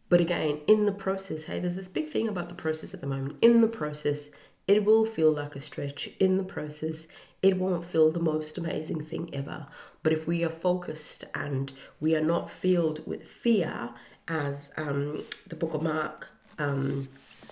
But 0.09 0.21
again 0.21 0.61
in 0.67 0.85
the 0.85 0.93
process 0.93 1.45
hey 1.45 1.59
there's 1.59 1.77
this 1.77 1.89
big 1.89 2.09
thing 2.09 2.29
about 2.29 2.49
the 2.49 2.55
process 2.55 2.95
at 2.95 3.01
the 3.01 3.07
moment. 3.07 3.39
In 3.43 3.61
the 3.61 3.69
process 3.69 4.31
it 4.69 4.85
will 4.85 5.05
feel 5.05 5.33
like 5.33 5.57
a 5.57 5.61
stretch. 5.61 6.09
In 6.21 6.37
the 6.37 6.45
process 6.45 7.07
it 7.43 7.59
won't 7.59 7.85
feel 7.85 8.11
the 8.11 8.21
most 8.21 8.57
amazing 8.57 9.03
thing 9.03 9.29
ever. 9.33 9.67
But 10.03 10.13
if 10.13 10.27
we 10.27 10.45
are 10.45 10.51
focused 10.51 11.25
and 11.35 11.73
we 12.01 12.17
are 12.17 12.23
not 12.23 12.51
filled 12.51 13.07
with 13.07 13.23
fear, 13.23 13.91
as 14.29 14.73
um, 14.77 15.23
the 15.47 15.57
book 15.57 15.75
of 15.75 15.83
Mark, 15.83 16.29
um, 16.59 17.09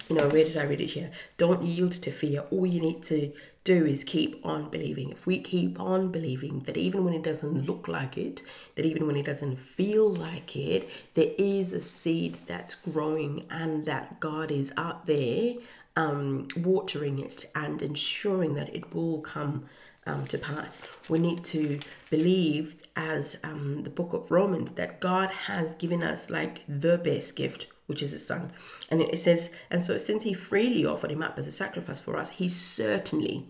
you 0.09 0.17
know, 0.17 0.29
where 0.29 0.45
did 0.45 0.57
I 0.57 0.65
read 0.65 0.81
it 0.81 0.87
here? 0.87 1.11
Don't 1.37 1.63
yield 1.63 1.93
to 1.93 2.11
fear. 2.11 2.45
All 2.51 2.67
you 2.67 2.81
need 2.81 3.03
to 3.05 3.33
do 3.63 3.85
is 3.85 4.03
keep 4.03 4.45
on 4.45 4.71
believing. 4.71 5.11
If 5.11 5.27
we 5.27 5.39
keep 5.39 5.79
on 5.79 6.11
believing 6.11 6.61
that 6.61 6.77
even 6.77 7.05
when 7.05 7.15
it 7.15 7.23
doesn't 7.23 7.67
look 7.67 7.87
like 7.87 8.17
it, 8.17 8.43
that 8.75 8.87
even 8.87 9.07
when 9.07 9.17
it 9.17 9.27
doesn't 9.27 9.57
feel 9.57 10.13
like 10.13 10.57
it, 10.57 10.89
there 11.15 11.33
is 11.39 11.73
a 11.73 11.81
seed 11.81 12.39
that's 12.47 12.75
growing 12.75 13.45
and 13.51 13.87
that 13.87 14.19
God 14.19 14.51
is 14.51 14.73
out 14.77 15.07
there 15.07 15.55
um, 15.97 16.49
watering 16.57 17.19
it 17.19 17.47
and 17.55 17.83
ensuring 17.83 18.55
that 18.55 18.75
it 18.75 18.95
will 18.95 19.21
come 19.21 19.67
um, 20.07 20.27
to 20.27 20.39
pass. 20.39 20.79
We 21.09 21.19
need 21.19 21.45
to 21.45 21.81
believe, 22.09 22.77
as 22.97 23.39
um, 23.45 23.83
the 23.83 23.91
book 23.91 24.13
of 24.13 24.31
Romans, 24.31 24.73
that 24.73 25.01
God 25.01 25.31
has 25.31 25.75
given 25.75 26.03
us 26.03 26.31
like 26.31 26.63
the 26.67 26.99
best 26.99 27.37
gift, 27.37 27.67
which 27.87 28.03
is 28.03 28.13
His 28.13 28.27
Son. 28.27 28.53
And 28.91 29.01
it 29.01 29.19
says, 29.19 29.51
and 29.71 29.83
so 29.83 29.99
since 29.99 30.23
He 30.23 30.33
freely 30.35 30.87
offered 30.87 31.11
Him 31.11 31.23
up 31.23 31.39
as 31.39 31.47
a 31.47 31.53
sacrifice 31.53 32.01
for 32.01 32.17
us, 32.17 32.31
He 32.31 32.49
certainly, 32.49 33.49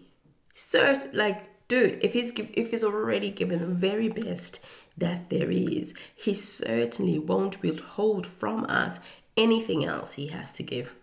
cert 0.55 1.15
like, 1.15 1.69
dude, 1.69 2.03
if 2.03 2.13
He's 2.13 2.33
if 2.37 2.71
He's 2.71 2.85
already 2.85 3.31
given 3.31 3.61
the 3.61 3.67
very 3.67 4.09
best 4.09 4.61
that 4.97 5.31
there 5.31 5.51
is, 5.51 5.95
He 6.15 6.35
certainly 6.35 7.19
won't 7.19 7.63
withhold 7.63 8.27
from 8.27 8.65
us 8.65 8.99
anything 9.37 9.85
else 9.85 10.15
He 10.15 10.29
has 10.29 10.53
to 10.55 10.63
give. 10.63 10.95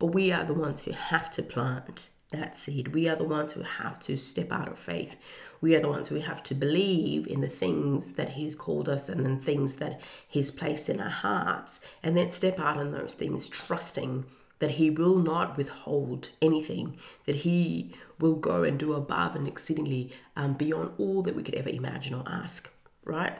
But 0.00 0.06
we 0.06 0.32
are 0.32 0.44
the 0.44 0.54
ones 0.54 0.80
who 0.80 0.92
have 0.92 1.30
to 1.32 1.42
plant 1.42 2.08
that 2.32 2.58
seed. 2.58 2.94
We 2.94 3.06
are 3.06 3.16
the 3.16 3.24
ones 3.24 3.52
who 3.52 3.62
have 3.62 4.00
to 4.00 4.16
step 4.16 4.50
out 4.50 4.68
of 4.68 4.78
faith. 4.78 5.16
We 5.60 5.76
are 5.76 5.80
the 5.80 5.90
ones 5.90 6.08
who 6.08 6.20
have 6.20 6.42
to 6.44 6.54
believe 6.54 7.26
in 7.26 7.42
the 7.42 7.48
things 7.48 8.12
that 8.12 8.30
He's 8.30 8.56
called 8.56 8.88
us 8.88 9.10
and 9.10 9.26
the 9.26 9.36
things 9.36 9.76
that 9.76 10.00
He's 10.26 10.50
placed 10.50 10.88
in 10.88 11.00
our 11.00 11.10
hearts, 11.10 11.82
and 12.02 12.16
then 12.16 12.30
step 12.30 12.58
out 12.58 12.78
in 12.78 12.92
those 12.92 13.12
things, 13.12 13.48
trusting 13.48 14.24
that 14.58 14.72
He 14.72 14.88
will 14.88 15.18
not 15.18 15.58
withhold 15.58 16.30
anything, 16.40 16.98
that 17.26 17.36
He 17.36 17.94
will 18.18 18.36
go 18.36 18.62
and 18.62 18.78
do 18.78 18.94
above 18.94 19.36
and 19.36 19.46
exceedingly 19.46 20.12
um, 20.34 20.54
beyond 20.54 20.92
all 20.96 21.20
that 21.22 21.36
we 21.36 21.42
could 21.42 21.56
ever 21.56 21.68
imagine 21.68 22.14
or 22.14 22.24
ask, 22.26 22.72
right? 23.04 23.38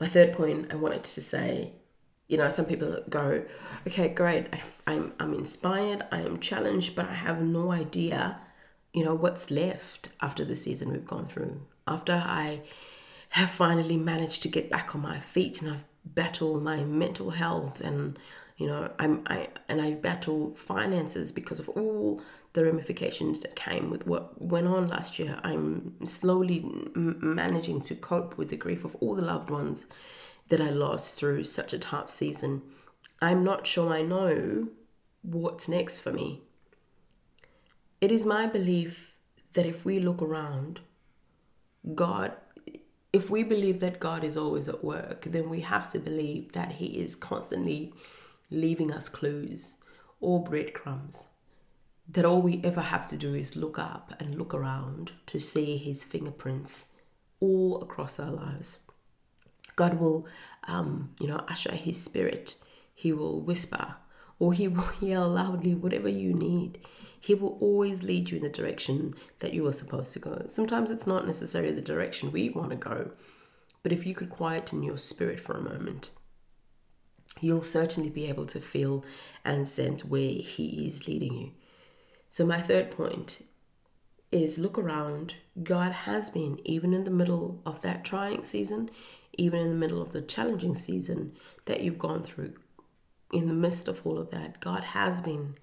My 0.00 0.06
third 0.06 0.32
point 0.32 0.72
I 0.72 0.76
wanted 0.76 1.04
to 1.04 1.20
say 1.20 1.72
you 2.28 2.36
know, 2.36 2.48
some 2.48 2.64
people 2.64 3.02
go, 3.10 3.44
okay, 3.86 4.08
great, 4.08 4.46
I, 4.52 4.62
I'm, 4.86 5.12
I'm 5.20 5.34
inspired, 5.34 6.02
I 6.10 6.20
am 6.20 6.40
challenged, 6.40 6.96
but 6.96 7.06
I 7.06 7.14
have 7.14 7.42
no 7.42 7.70
idea, 7.70 8.40
you 8.92 9.04
know, 9.04 9.14
what's 9.14 9.50
left 9.50 10.08
after 10.20 10.44
the 10.44 10.56
season 10.56 10.90
we've 10.90 11.06
gone 11.06 11.26
through. 11.26 11.60
After 11.86 12.12
I 12.12 12.62
have 13.30 13.50
finally 13.50 13.96
managed 13.96 14.42
to 14.42 14.48
get 14.48 14.70
back 14.70 14.94
on 14.94 15.02
my 15.02 15.18
feet 15.18 15.60
and 15.60 15.70
I've 15.70 15.84
battled 16.04 16.62
my 16.62 16.82
mental 16.82 17.30
health 17.30 17.80
and, 17.80 18.18
you 18.56 18.68
know, 18.68 18.90
I'm, 18.98 19.22
I, 19.26 19.48
and 19.68 19.82
I've 19.82 20.00
battled 20.00 20.58
finances 20.58 21.30
because 21.30 21.60
of 21.60 21.68
all 21.70 22.22
the 22.54 22.64
ramifications 22.64 23.40
that 23.40 23.56
came 23.56 23.90
with 23.90 24.06
what 24.06 24.40
went 24.40 24.68
on 24.68 24.88
last 24.88 25.18
year. 25.18 25.38
I'm 25.42 25.94
slowly 26.06 26.60
m- 26.64 27.18
managing 27.20 27.80
to 27.82 27.94
cope 27.94 28.38
with 28.38 28.48
the 28.48 28.56
grief 28.56 28.84
of 28.84 28.94
all 28.96 29.14
the 29.14 29.22
loved 29.22 29.50
ones 29.50 29.86
that 30.48 30.60
I 30.60 30.70
lost 30.70 31.16
through 31.16 31.44
such 31.44 31.72
a 31.72 31.78
tough 31.78 32.10
season, 32.10 32.62
I'm 33.20 33.42
not 33.42 33.66
sure 33.66 33.92
I 33.92 34.02
know 34.02 34.68
what's 35.22 35.68
next 35.68 36.00
for 36.00 36.12
me. 36.12 36.42
It 38.00 38.12
is 38.12 38.26
my 38.26 38.46
belief 38.46 39.12
that 39.54 39.66
if 39.66 39.84
we 39.84 39.98
look 39.98 40.20
around, 40.20 40.80
God, 41.94 42.32
if 43.12 43.30
we 43.30 43.42
believe 43.42 43.80
that 43.80 44.00
God 44.00 44.24
is 44.24 44.36
always 44.36 44.68
at 44.68 44.84
work, 44.84 45.24
then 45.24 45.48
we 45.48 45.60
have 45.60 45.88
to 45.92 45.98
believe 45.98 46.52
that 46.52 46.72
He 46.72 47.00
is 47.00 47.14
constantly 47.16 47.94
leaving 48.50 48.92
us 48.92 49.08
clues 49.08 49.76
or 50.20 50.42
breadcrumbs. 50.42 51.28
That 52.08 52.24
all 52.24 52.42
we 52.42 52.60
ever 52.62 52.82
have 52.82 53.06
to 53.06 53.16
do 53.16 53.34
is 53.34 53.56
look 53.56 53.78
up 53.78 54.12
and 54.20 54.34
look 54.34 54.52
around 54.52 55.12
to 55.26 55.40
see 55.40 55.76
His 55.76 56.04
fingerprints 56.04 56.86
all 57.40 57.80
across 57.80 58.18
our 58.18 58.32
lives. 58.32 58.80
God 59.76 59.94
will, 59.94 60.26
um, 60.66 61.14
you 61.20 61.26
know, 61.26 61.44
usher 61.48 61.74
His 61.74 62.02
Spirit. 62.02 62.54
He 62.94 63.12
will 63.12 63.40
whisper 63.40 63.96
or 64.38 64.52
He 64.52 64.68
will 64.68 64.90
yell 65.00 65.28
loudly, 65.28 65.74
whatever 65.74 66.08
you 66.08 66.32
need. 66.32 66.78
He 67.20 67.34
will 67.34 67.56
always 67.60 68.02
lead 68.02 68.30
you 68.30 68.36
in 68.36 68.42
the 68.42 68.50
direction 68.50 69.14
that 69.38 69.54
you 69.54 69.66
are 69.66 69.72
supposed 69.72 70.12
to 70.12 70.18
go. 70.18 70.42
Sometimes 70.46 70.90
it's 70.90 71.06
not 71.06 71.26
necessarily 71.26 71.72
the 71.72 71.80
direction 71.80 72.30
we 72.30 72.50
want 72.50 72.70
to 72.70 72.76
go, 72.76 73.12
but 73.82 73.92
if 73.92 74.06
you 74.06 74.14
could 74.14 74.28
quieten 74.28 74.82
your 74.82 74.98
spirit 74.98 75.40
for 75.40 75.54
a 75.54 75.62
moment, 75.62 76.10
you'll 77.40 77.62
certainly 77.62 78.10
be 78.10 78.26
able 78.26 78.44
to 78.46 78.60
feel 78.60 79.04
and 79.44 79.66
sense 79.66 80.04
where 80.04 80.32
He 80.32 80.86
is 80.86 81.08
leading 81.08 81.34
you. 81.34 81.52
So, 82.28 82.44
my 82.44 82.60
third 82.60 82.90
point 82.90 83.40
is 84.30 84.58
look 84.58 84.76
around. 84.76 85.36
God 85.62 85.92
has 85.92 86.28
been, 86.28 86.58
even 86.64 86.92
in 86.92 87.04
the 87.04 87.10
middle 87.10 87.62
of 87.64 87.80
that 87.82 88.04
trying 88.04 88.42
season, 88.42 88.90
even 89.38 89.60
in 89.60 89.68
the 89.70 89.76
middle 89.76 90.02
of 90.02 90.12
the 90.12 90.22
challenging 90.22 90.74
season 90.74 91.32
that 91.66 91.80
you've 91.80 91.98
gone 91.98 92.22
through, 92.22 92.54
in 93.32 93.48
the 93.48 93.54
midst 93.54 93.88
of 93.88 94.06
all 94.06 94.18
of 94.18 94.30
that, 94.30 94.60
God 94.60 94.84
has 94.84 95.20
been 95.20 95.56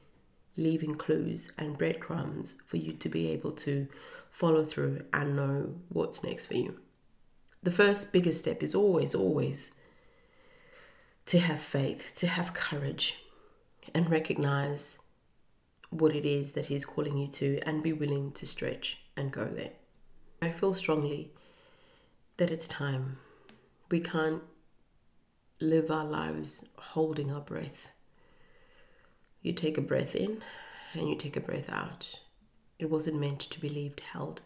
leaving 0.57 0.95
clues 0.95 1.51
and 1.57 1.77
breadcrumbs 1.77 2.57
for 2.65 2.77
you 2.77 2.93
to 2.93 3.09
be 3.09 3.29
able 3.29 3.51
to 3.51 3.87
follow 4.29 4.63
through 4.63 5.05
and 5.13 5.35
know 5.35 5.75
what's 5.89 6.23
next 6.23 6.47
for 6.47 6.55
you. 6.55 6.79
The 7.63 7.71
first 7.71 8.11
biggest 8.11 8.39
step 8.39 8.63
is 8.63 8.75
always, 8.75 9.13
always 9.13 9.71
to 11.27 11.39
have 11.39 11.59
faith, 11.59 12.13
to 12.15 12.27
have 12.27 12.53
courage, 12.53 13.19
and 13.93 14.09
recognize 14.09 14.99
what 15.89 16.15
it 16.15 16.25
is 16.25 16.53
that 16.53 16.65
He's 16.65 16.85
calling 16.85 17.17
you 17.17 17.27
to 17.27 17.59
and 17.65 17.83
be 17.83 17.93
willing 17.93 18.31
to 18.33 18.45
stretch 18.45 18.99
and 19.15 19.31
go 19.31 19.45
there. 19.45 19.73
I 20.41 20.49
feel 20.49 20.73
strongly 20.73 21.31
that 22.37 22.49
it's 22.49 22.67
time. 22.67 23.17
We 23.91 23.99
can't 23.99 24.41
live 25.59 25.91
our 25.91 26.05
lives 26.05 26.65
holding 26.77 27.29
our 27.29 27.41
breath. 27.41 27.91
You 29.41 29.51
take 29.51 29.77
a 29.77 29.81
breath 29.81 30.15
in 30.15 30.41
and 30.93 31.09
you 31.09 31.15
take 31.15 31.35
a 31.35 31.41
breath 31.41 31.69
out. 31.69 32.21
It 32.79 32.89
wasn't 32.89 33.19
meant 33.19 33.41
to 33.41 33.59
be 33.59 33.67
lived 33.67 33.99
held. 33.99 34.41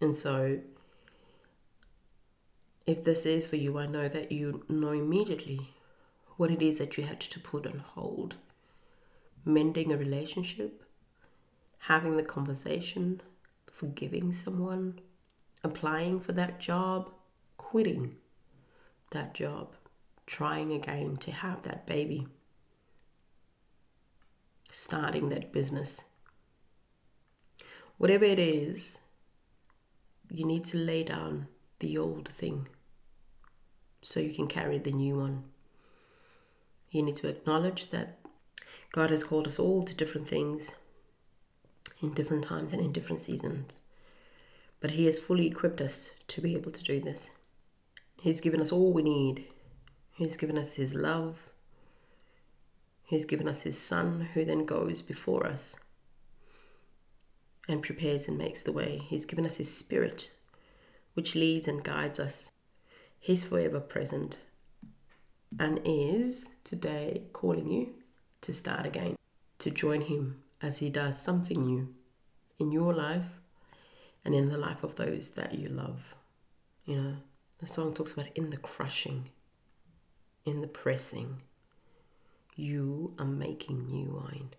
And 0.00 0.14
so, 0.14 0.60
if 2.86 3.04
this 3.04 3.26
is 3.26 3.46
for 3.46 3.56
you, 3.56 3.78
I 3.78 3.86
know 3.86 4.08
that 4.08 4.32
you 4.32 4.64
know 4.68 4.92
immediately 4.92 5.74
what 6.38 6.50
it 6.50 6.62
is 6.62 6.78
that 6.78 6.96
you 6.96 7.04
had 7.04 7.20
to 7.20 7.38
put 7.38 7.66
on 7.66 7.80
hold 7.80 8.36
mending 9.44 9.92
a 9.92 9.96
relationship, 9.96 10.82
having 11.80 12.16
the 12.16 12.22
conversation, 12.22 13.20
forgiving 13.70 14.32
someone, 14.32 14.98
applying 15.62 16.20
for 16.20 16.32
that 16.32 16.58
job, 16.58 17.10
quitting 17.70 18.16
that 19.12 19.32
job, 19.32 19.68
trying 20.26 20.72
again 20.72 21.16
to 21.16 21.30
have 21.30 21.62
that 21.62 21.86
baby, 21.86 22.26
starting 24.72 25.28
that 25.28 25.52
business. 25.52 26.06
Whatever 27.96 28.24
it 28.24 28.40
is, 28.40 28.98
you 30.28 30.44
need 30.44 30.64
to 30.64 30.78
lay 30.78 31.04
down 31.04 31.46
the 31.78 31.96
old 31.96 32.26
thing 32.26 32.66
so 34.02 34.18
you 34.18 34.34
can 34.34 34.48
carry 34.48 34.78
the 34.78 34.90
new 34.90 35.16
one. 35.16 35.44
You 36.90 37.02
need 37.02 37.14
to 37.16 37.28
acknowledge 37.28 37.90
that 37.90 38.18
God 38.90 39.10
has 39.10 39.22
called 39.22 39.46
us 39.46 39.60
all 39.60 39.84
to 39.84 39.94
different 39.94 40.26
things 40.26 40.74
in 42.02 42.14
different 42.14 42.46
times 42.46 42.72
and 42.72 42.82
in 42.82 42.90
different 42.90 43.20
seasons. 43.20 43.78
But 44.80 44.90
He 44.92 45.06
has 45.06 45.20
fully 45.20 45.46
equipped 45.46 45.80
us 45.80 46.10
to 46.26 46.40
be 46.40 46.56
able 46.56 46.72
to 46.72 46.82
do 46.82 46.98
this. 46.98 47.30
He's 48.20 48.42
given 48.42 48.60
us 48.60 48.70
all 48.70 48.92
we 48.92 49.02
need. 49.02 49.46
He's 50.12 50.36
given 50.36 50.58
us 50.58 50.74
His 50.74 50.94
love. 50.94 51.38
He's 53.02 53.24
given 53.24 53.48
us 53.48 53.62
His 53.62 53.78
Son, 53.78 54.28
who 54.34 54.44
then 54.44 54.66
goes 54.66 55.00
before 55.00 55.46
us 55.46 55.74
and 57.66 57.82
prepares 57.82 58.28
and 58.28 58.36
makes 58.36 58.62
the 58.62 58.72
way. 58.72 58.98
He's 58.98 59.24
given 59.24 59.46
us 59.46 59.56
His 59.56 59.74
Spirit, 59.74 60.30
which 61.14 61.34
leads 61.34 61.66
and 61.66 61.82
guides 61.82 62.20
us. 62.20 62.52
He's 63.18 63.42
forever 63.42 63.80
present 63.80 64.40
and 65.58 65.80
is 65.84 66.46
today 66.62 67.22
calling 67.32 67.68
you 67.68 67.94
to 68.42 68.52
start 68.52 68.84
again, 68.84 69.16
to 69.60 69.70
join 69.70 70.02
Him 70.02 70.42
as 70.60 70.78
He 70.78 70.90
does 70.90 71.20
something 71.20 71.64
new 71.64 71.94
in 72.58 72.70
your 72.70 72.92
life 72.92 73.40
and 74.26 74.34
in 74.34 74.50
the 74.50 74.58
life 74.58 74.84
of 74.84 74.96
those 74.96 75.30
that 75.30 75.54
you 75.54 75.70
love. 75.70 76.14
You 76.84 76.96
know, 76.96 77.16
the 77.60 77.66
song 77.66 77.92
talks 77.92 78.12
about 78.12 78.28
in 78.34 78.48
the 78.48 78.56
crushing, 78.56 79.28
in 80.46 80.62
the 80.62 80.66
pressing, 80.66 81.42
you 82.56 83.14
are 83.18 83.26
making 83.26 83.86
new 83.86 84.22
wine. 84.22 84.50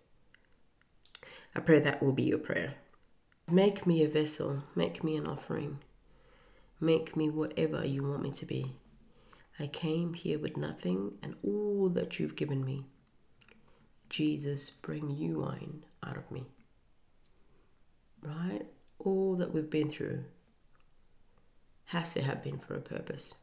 I 1.54 1.60
pray 1.60 1.80
that 1.80 2.00
will 2.00 2.12
be 2.12 2.22
your 2.22 2.38
prayer. 2.38 2.74
Make 3.50 3.86
me 3.86 4.04
a 4.04 4.08
vessel, 4.08 4.62
make 4.76 5.02
me 5.02 5.16
an 5.16 5.26
offering, 5.26 5.80
make 6.80 7.16
me 7.16 7.28
whatever 7.28 7.84
you 7.84 8.04
want 8.04 8.22
me 8.22 8.30
to 8.32 8.46
be. 8.46 8.76
I 9.58 9.66
came 9.66 10.14
here 10.14 10.38
with 10.38 10.56
nothing, 10.56 11.14
and 11.22 11.34
all 11.42 11.88
that 11.90 12.18
you've 12.18 12.36
given 12.36 12.64
me 12.64 12.84
Jesus, 14.08 14.68
bring 14.68 15.08
new 15.08 15.40
wine 15.40 15.84
out 16.06 16.18
of 16.18 16.30
me. 16.30 16.44
Right? 18.22 18.66
All 18.98 19.36
that 19.36 19.54
we've 19.54 19.70
been 19.70 19.88
through 19.88 20.24
has 21.92 22.12
to 22.14 22.22
have 22.22 22.42
been 22.42 22.58
for 22.58 22.74
a 22.74 22.80
purpose. 22.80 23.34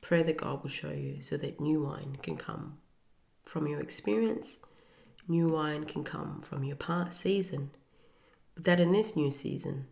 Pray 0.00 0.22
that 0.22 0.36
God 0.36 0.62
will 0.62 0.70
show 0.70 0.90
you 0.90 1.22
so 1.22 1.36
that 1.36 1.60
new 1.60 1.82
wine 1.82 2.18
can 2.22 2.36
come 2.36 2.78
from 3.42 3.66
your 3.66 3.80
experience, 3.80 4.58
new 5.28 5.46
wine 5.46 5.84
can 5.84 6.04
come 6.04 6.40
from 6.40 6.64
your 6.64 6.76
past 6.76 7.20
season, 7.20 7.70
but 8.54 8.64
that 8.64 8.80
in 8.80 8.92
this 8.92 9.14
new 9.14 9.30
season, 9.30 9.86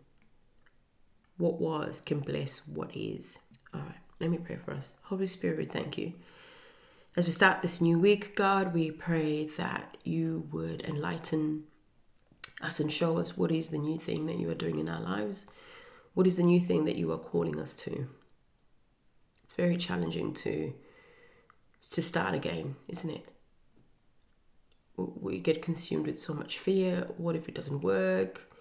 what 1.36 1.60
was 1.60 2.00
can 2.00 2.20
bless 2.20 2.66
what 2.66 2.94
is. 2.94 3.38
All 3.72 3.80
right, 3.80 4.00
let 4.18 4.30
me 4.30 4.38
pray 4.38 4.56
for 4.56 4.72
us. 4.72 4.94
Holy 5.04 5.26
Spirit, 5.26 5.58
we 5.58 5.64
thank 5.64 5.96
you 5.96 6.12
as 7.16 7.24
we 7.26 7.32
start 7.32 7.60
this 7.60 7.80
new 7.80 7.98
week, 7.98 8.36
God, 8.36 8.72
we 8.72 8.92
pray 8.92 9.44
that 9.44 9.96
you 10.04 10.48
would 10.52 10.82
enlighten 10.82 11.64
us 12.60 12.80
and 12.80 12.92
show 12.92 13.18
us 13.18 13.36
what 13.36 13.50
is 13.50 13.70
the 13.70 13.78
new 13.78 13.98
thing 13.98 14.26
that 14.26 14.38
you 14.38 14.50
are 14.50 14.54
doing 14.54 14.78
in 14.78 14.88
our 14.88 15.00
lives. 15.00 15.46
What 16.14 16.26
is 16.26 16.36
the 16.36 16.42
new 16.42 16.60
thing 16.60 16.84
that 16.84 16.96
you 16.96 17.12
are 17.12 17.18
calling 17.18 17.60
us 17.60 17.74
to? 17.74 18.08
It's 19.44 19.54
very 19.54 19.76
challenging 19.76 20.32
to 20.34 20.72
to 21.92 22.02
start 22.02 22.34
again, 22.34 22.76
isn't 22.88 23.10
it? 23.10 23.26
We 24.96 25.38
get 25.38 25.62
consumed 25.62 26.06
with 26.06 26.20
so 26.20 26.34
much 26.34 26.58
fear. 26.58 27.08
What 27.16 27.36
if 27.36 27.48
it 27.48 27.54
doesn't 27.54 27.80
work? 27.80 28.52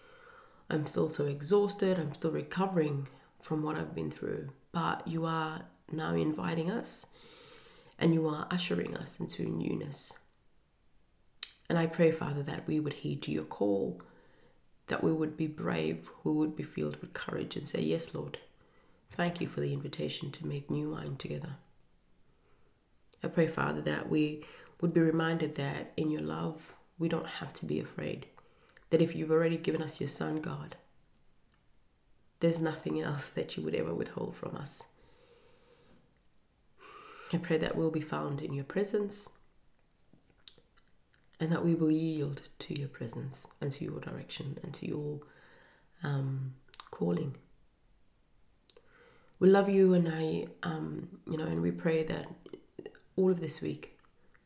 I'm 0.70 0.88
still 0.88 1.10
so 1.10 1.26
exhausted. 1.26 2.00
I'm 2.00 2.14
still 2.14 2.32
recovering 2.32 3.08
from 3.42 3.62
what 3.62 3.76
I've 3.76 3.94
been 3.94 4.10
through. 4.10 4.50
But 4.72 5.08
you 5.08 5.26
are 5.26 5.64
now 5.92 6.16
inviting 6.16 6.72
us 6.72 7.08
and 7.98 8.14
you 8.14 8.28
are 8.28 8.48
ushering 8.50 8.96
us 8.96 9.20
into 9.20 9.44
newness. 9.44 10.14
And 11.70 11.78
I 11.78 11.86
pray, 11.86 12.12
Father, 12.12 12.42
that 12.44 12.68
we 12.68 12.80
would 12.80 12.94
heed 12.94 13.22
to 13.24 13.32
your 13.32 13.44
call, 13.44 14.02
that 14.88 15.04
we 15.04 15.14
would 15.14 15.38
be 15.38 15.46
brave, 15.46 16.10
we 16.24 16.32
would 16.32 16.56
be 16.56 16.64
filled 16.64 17.00
with 17.00 17.14
courage 17.14 17.56
and 17.56 17.68
say, 17.68 17.80
Yes, 17.80 18.16
Lord, 18.16 18.40
thank 19.12 19.40
you 19.40 19.48
for 19.48 19.62
the 19.62 19.72
invitation 19.72 20.32
to 20.32 20.48
make 20.48 20.72
new 20.72 20.92
wine 20.92 21.16
together. 21.16 21.58
I 23.24 23.28
pray, 23.28 23.48
Father, 23.48 23.82
that 23.82 24.10
we 24.10 24.44
would 24.82 24.94
be 24.94 25.02
reminded 25.02 25.56
that 25.56 25.94
in 25.96 26.10
your 26.10 26.22
love, 26.22 26.74
we 26.98 27.08
don't 27.08 27.28
have 27.28 27.54
to 27.54 27.66
be 27.66 27.80
afraid. 27.80 28.26
That 28.90 29.02
if 29.02 29.16
you've 29.16 29.32
already 29.32 29.58
given 29.58 29.84
us 29.84 30.02
your 30.02 30.08
Son, 30.08 30.42
God, 30.42 30.76
there's 32.40 32.60
nothing 32.60 33.00
else 33.00 33.30
that 33.30 33.56
you 33.56 33.64
would 33.64 33.76
ever 33.76 33.94
withhold 33.94 34.36
from 34.36 34.56
us. 34.56 34.82
I 37.32 37.38
pray 37.38 37.58
that 37.58 37.76
we'll 37.76 37.92
be 37.92 38.02
found 38.02 38.42
in 38.42 38.54
your 38.54 38.64
presence 38.64 39.30
and 41.40 41.52
that 41.52 41.64
we 41.64 41.74
will 41.74 41.92
yield 41.92 42.42
to 42.60 42.78
your 42.78 42.90
presence 42.90 43.48
and 43.62 43.72
to 43.72 43.86
your 43.86 44.00
direction 44.00 44.58
and 44.64 44.74
to 44.74 44.88
your 44.88 45.20
um, 46.04 46.54
calling. 46.92 47.36
We 49.40 49.50
love 49.50 49.70
you, 49.70 49.94
and 49.94 50.10
I, 50.10 50.48
um, 50.64 51.20
you 51.26 51.38
know, 51.38 51.46
and 51.46 51.62
we 51.62 51.72
pray 51.72 52.04
that 52.04 52.26
all 53.16 53.32
of 53.32 53.40
this 53.40 53.62
week 53.62 53.98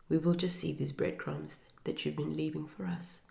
we 0.08 0.18
will 0.18 0.36
just 0.36 0.60
see 0.60 0.72
these 0.72 0.92
breadcrumbs 0.92 1.58
that 1.86 2.06
you've 2.06 2.16
been 2.16 2.38
leaving 2.38 2.68
for 2.68 2.86
us, 2.86 3.22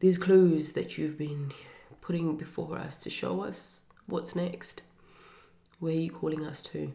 these 0.00 0.18
clues 0.18 0.72
that 0.72 0.98
you've 0.98 1.16
been 1.16 1.52
putting 2.00 2.36
before 2.36 2.78
us 2.78 2.98
to 2.98 3.10
show 3.10 3.42
us 3.42 3.82
what's 4.06 4.34
next, 4.34 4.82
where 5.78 5.94
you're 5.94 6.14
calling 6.14 6.44
us 6.44 6.62
to. 6.62 6.92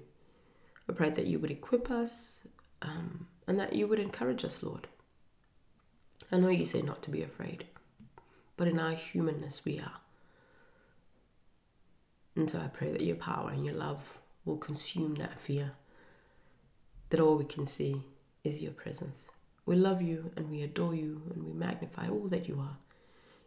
I 0.90 0.94
pray 0.94 1.10
that 1.10 1.28
you 1.28 1.40
would 1.40 1.52
equip 1.52 1.90
us 1.90 2.42
um, 2.82 3.28
and 3.48 3.58
that 3.60 3.74
you 3.74 3.88
would 3.88 4.00
encourage 4.00 4.44
us, 4.44 4.62
Lord. 4.62 4.88
I 6.32 6.38
know 6.38 6.50
you 6.50 6.66
say 6.66 6.82
not 6.82 7.02
to 7.04 7.12
be 7.12 7.24
afraid, 7.24 7.66
but 8.58 8.68
in 8.68 8.80
our 8.80 8.92
humanness 8.94 9.64
we 9.66 9.80
are. 9.80 10.00
And 12.36 12.50
so 12.50 12.60
I 12.60 12.68
pray 12.68 12.92
that 12.92 13.02
your 13.02 13.16
power 13.16 13.50
and 13.50 13.66
your 13.66 13.76
love 13.76 14.18
will 14.46 14.58
consume 14.58 15.16
that 15.16 15.40
fear, 15.40 15.74
that 17.10 17.20
all 17.20 17.36
we 17.36 17.46
can 17.46 17.66
see 17.66 18.04
is 18.44 18.62
your 18.62 18.72
presence. 18.72 19.28
We 19.66 19.76
love 19.76 20.02
you 20.02 20.32
and 20.36 20.50
we 20.50 20.64
adore 20.64 20.96
you 20.96 21.22
and 21.34 21.44
we 21.44 21.54
magnify 21.54 22.10
all 22.10 22.28
that 22.30 22.48
you 22.48 22.60
are 22.60 22.78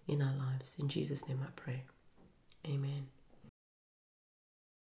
in 0.07 0.23
our 0.23 0.35
lives. 0.35 0.79
In 0.79 0.89
Jesus' 0.89 1.27
name 1.29 1.41
I 1.43 1.51
pray. 1.57 1.83
Amen. 2.67 3.09